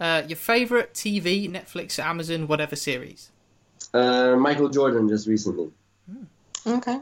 [0.00, 3.30] Uh, your favourite TV, Netflix, Amazon, whatever series?
[3.92, 5.70] Uh, Michael Jordan just recently.
[6.66, 7.00] Okay.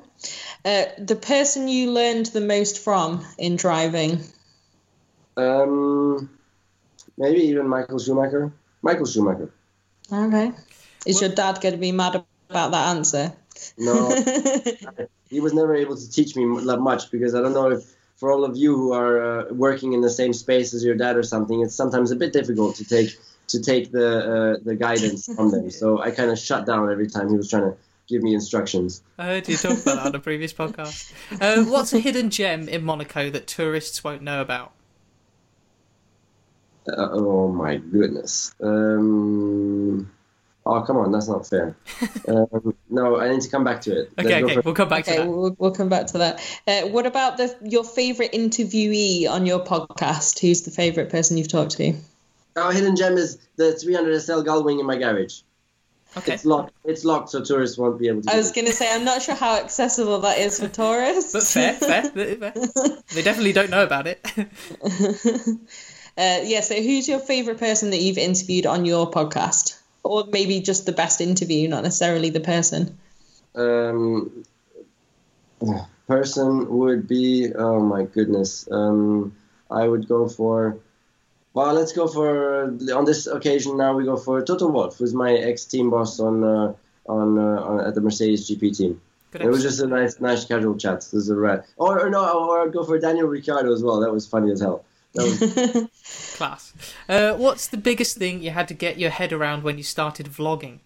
[0.64, 4.20] Uh, the person you learned the most from in driving?
[5.36, 6.30] Um,
[7.18, 8.52] maybe even Michael Schumacher.
[8.82, 9.50] Michael Schumacher.
[10.10, 10.52] Okay.
[11.04, 13.32] Is your dad going to be mad about that answer?
[13.78, 14.10] No,
[15.30, 17.84] he was never able to teach me that much because I don't know if
[18.16, 21.16] for all of you who are uh, working in the same space as your dad
[21.16, 23.10] or something, it's sometimes a bit difficult to take
[23.48, 25.70] to take the uh, the guidance from them.
[25.70, 27.76] So I kind of shut down every time he was trying to
[28.08, 29.02] give me instructions.
[29.18, 31.12] I heard you talk about that on a previous podcast.
[31.40, 34.72] Uh, what's a hidden gem in Monaco that tourists won't know about?
[36.88, 38.54] Uh, oh my goodness.
[38.62, 40.10] Um,
[40.66, 41.76] Oh come on, that's not fair.
[42.28, 44.10] um, no, I need to come back to it.
[44.18, 45.28] Okay, okay, for- we'll come back to that.
[45.28, 46.60] we'll, we'll come back to that.
[46.66, 50.40] Uh, what about the your favorite interviewee on your podcast?
[50.40, 51.94] Who's the favorite person you've talked to?
[52.56, 55.42] Our hidden gem is the 300 SL Gullwing in my garage.
[56.16, 56.32] Okay.
[56.32, 56.72] It's locked.
[56.84, 58.32] It's locked, so tourists won't be able to.
[58.32, 61.32] I was going to say I'm not sure how accessible that is for tourists.
[61.34, 62.52] But fair, fair, fair.
[63.14, 64.26] They definitely don't know about it.
[66.18, 66.62] Uh, yeah.
[66.62, 70.92] So, who's your favorite person that you've interviewed on your podcast, or maybe just the
[70.92, 72.96] best interview, not necessarily the person?
[73.56, 74.44] um,
[76.06, 79.34] person would be oh my goodness um,
[79.70, 80.78] i would go for
[81.54, 85.32] well let's go for on this occasion now we go for toto wolff who's my
[85.32, 86.72] ex-team boss on uh,
[87.08, 89.00] on, uh, on at the mercedes gp team.
[89.30, 91.00] Good it was just a nice nice casual chat.
[91.00, 91.66] This is a rat.
[91.76, 94.00] Or, or no or I'd go for daniel ricciardo as well.
[94.00, 94.78] That was funny as hell.
[94.78, 94.84] that was,
[96.36, 96.72] class.
[97.08, 100.26] Uh, what's the biggest thing you had to get your head around when you started
[100.26, 100.80] vlogging?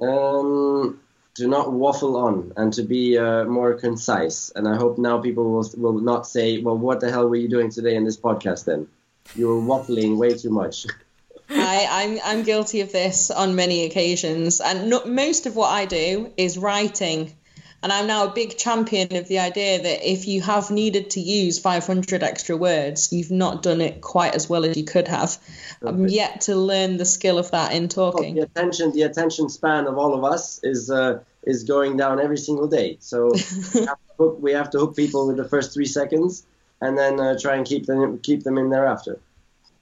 [0.00, 1.00] Um,
[1.34, 4.50] to not waffle on and to be uh, more concise.
[4.54, 7.48] And I hope now people will will not say, "Well, what the hell were you
[7.48, 8.88] doing today in this podcast?" Then
[9.34, 10.86] you were waffling way too much.
[11.50, 15.84] I, I'm I'm guilty of this on many occasions, and no, most of what I
[15.84, 17.34] do is writing.
[17.82, 21.20] And I'm now a big champion of the idea that if you have needed to
[21.20, 25.38] use 500 extra words, you've not done it quite as well as you could have.
[25.80, 28.34] I'm yet to learn the skill of that in talking.
[28.34, 28.62] the talking.
[28.62, 32.68] attention the attention span of all of us is uh, is going down every single
[32.68, 32.98] day.
[33.00, 33.32] So
[33.74, 36.44] we, have to hook, we have to hook people with the first three seconds,
[36.82, 39.18] and then uh, try and keep them keep them in thereafter.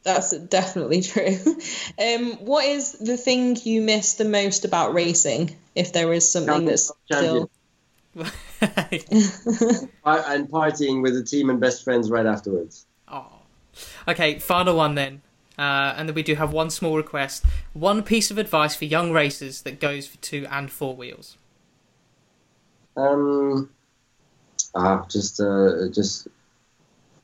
[0.04, 1.36] That's definitely true.
[2.00, 6.64] Um, what is the thing you miss the most about racing, if there is something
[6.64, 7.50] that's still?
[10.04, 12.86] And partying with the team and best friends right afterwards.
[13.08, 13.26] oh.
[14.06, 15.22] Okay, final one then.
[15.58, 17.44] Uh, and then we do have one small request.
[17.72, 21.36] One piece of advice for young racers that goes for two and four wheels.
[22.96, 23.70] Um,
[24.74, 26.28] ah, just uh, just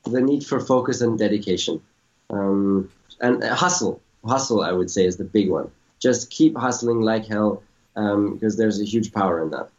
[0.03, 1.81] the need for focus and dedication,
[2.29, 2.89] um,
[3.21, 4.01] and uh, hustle.
[4.25, 5.69] Hustle, I would say, is the big one.
[5.99, 7.63] Just keep hustling like hell,
[7.95, 9.69] um, because there's a huge power in that.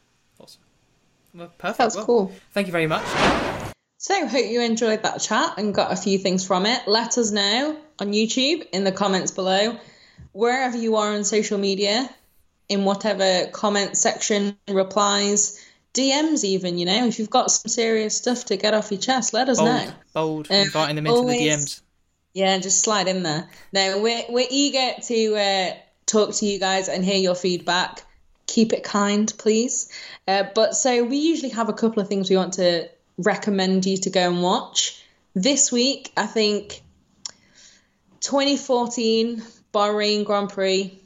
[1.37, 1.78] Well, perfect.
[1.78, 2.32] That's Well, cool.
[2.53, 3.05] Thank you very much.
[3.99, 6.82] So, hope you enjoyed that chat and got a few things from it.
[6.87, 9.78] Let us know on YouTube in the comments below,
[10.32, 12.09] wherever you are on social media,
[12.68, 15.62] in whatever comment section, replies,
[15.95, 16.78] DMs, even.
[16.78, 19.59] You know, if you've got some serious stuff to get off your chest, let us
[19.59, 19.93] Bold, know.
[20.12, 21.82] bold, Um, inviting them into the DMs.
[22.34, 23.49] Yeah, just slide in there.
[23.72, 25.74] No, we're we're eager to uh,
[26.05, 28.05] talk to you guys and hear your feedback.
[28.47, 29.88] Keep it kind, please.
[30.26, 32.88] Uh, but so we usually have a couple of things we want to
[33.18, 35.03] recommend you to go and watch.
[35.34, 36.82] This week, I think
[38.20, 39.42] 2014
[39.72, 40.99] Bahrain Grand Prix,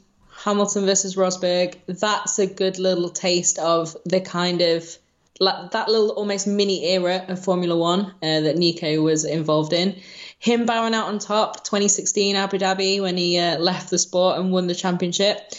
[0.43, 1.77] Hamilton versus Rosberg.
[1.87, 4.97] That's a good little taste of the kind of
[5.39, 9.99] like that little almost mini era of Formula One uh, that Nico was involved in.
[10.37, 14.51] Him bowing out on top, 2016 Abu Dhabi when he uh, left the sport and
[14.51, 15.51] won the championship.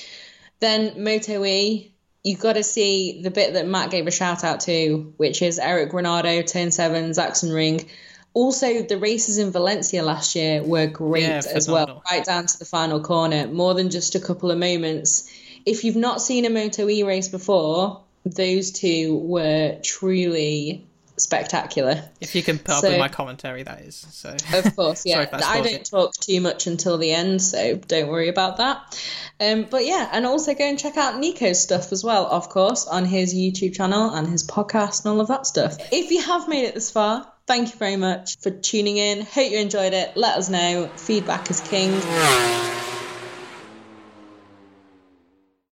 [0.62, 1.92] Then Moto E,
[2.22, 5.58] you've got to see the bit that Matt gave a shout out to, which is
[5.58, 7.88] Eric Granado, Turn 7, Sachsenring.
[8.32, 12.58] Also, the races in Valencia last year were great Yeah, as well, right down to
[12.60, 15.28] the final corner, more than just a couple of moments.
[15.66, 20.86] If you've not seen a Moto E race before, those two were truly
[21.16, 22.02] spectacular.
[22.20, 23.94] If you can put up with my commentary, that is.
[24.10, 25.20] So Of course, yeah.
[25.20, 25.84] I I don't it.
[25.84, 28.98] talk too much until the end, so don't worry about that.
[29.40, 32.86] Um, but yeah, and also go and check out Nico's stuff as well, of course,
[32.86, 35.76] on his YouTube channel and his podcast and all of that stuff.
[35.92, 39.22] If you have made it this far, thank you very much for tuning in.
[39.22, 40.16] Hope you enjoyed it.
[40.16, 40.88] Let us know.
[40.96, 41.92] Feedback is king.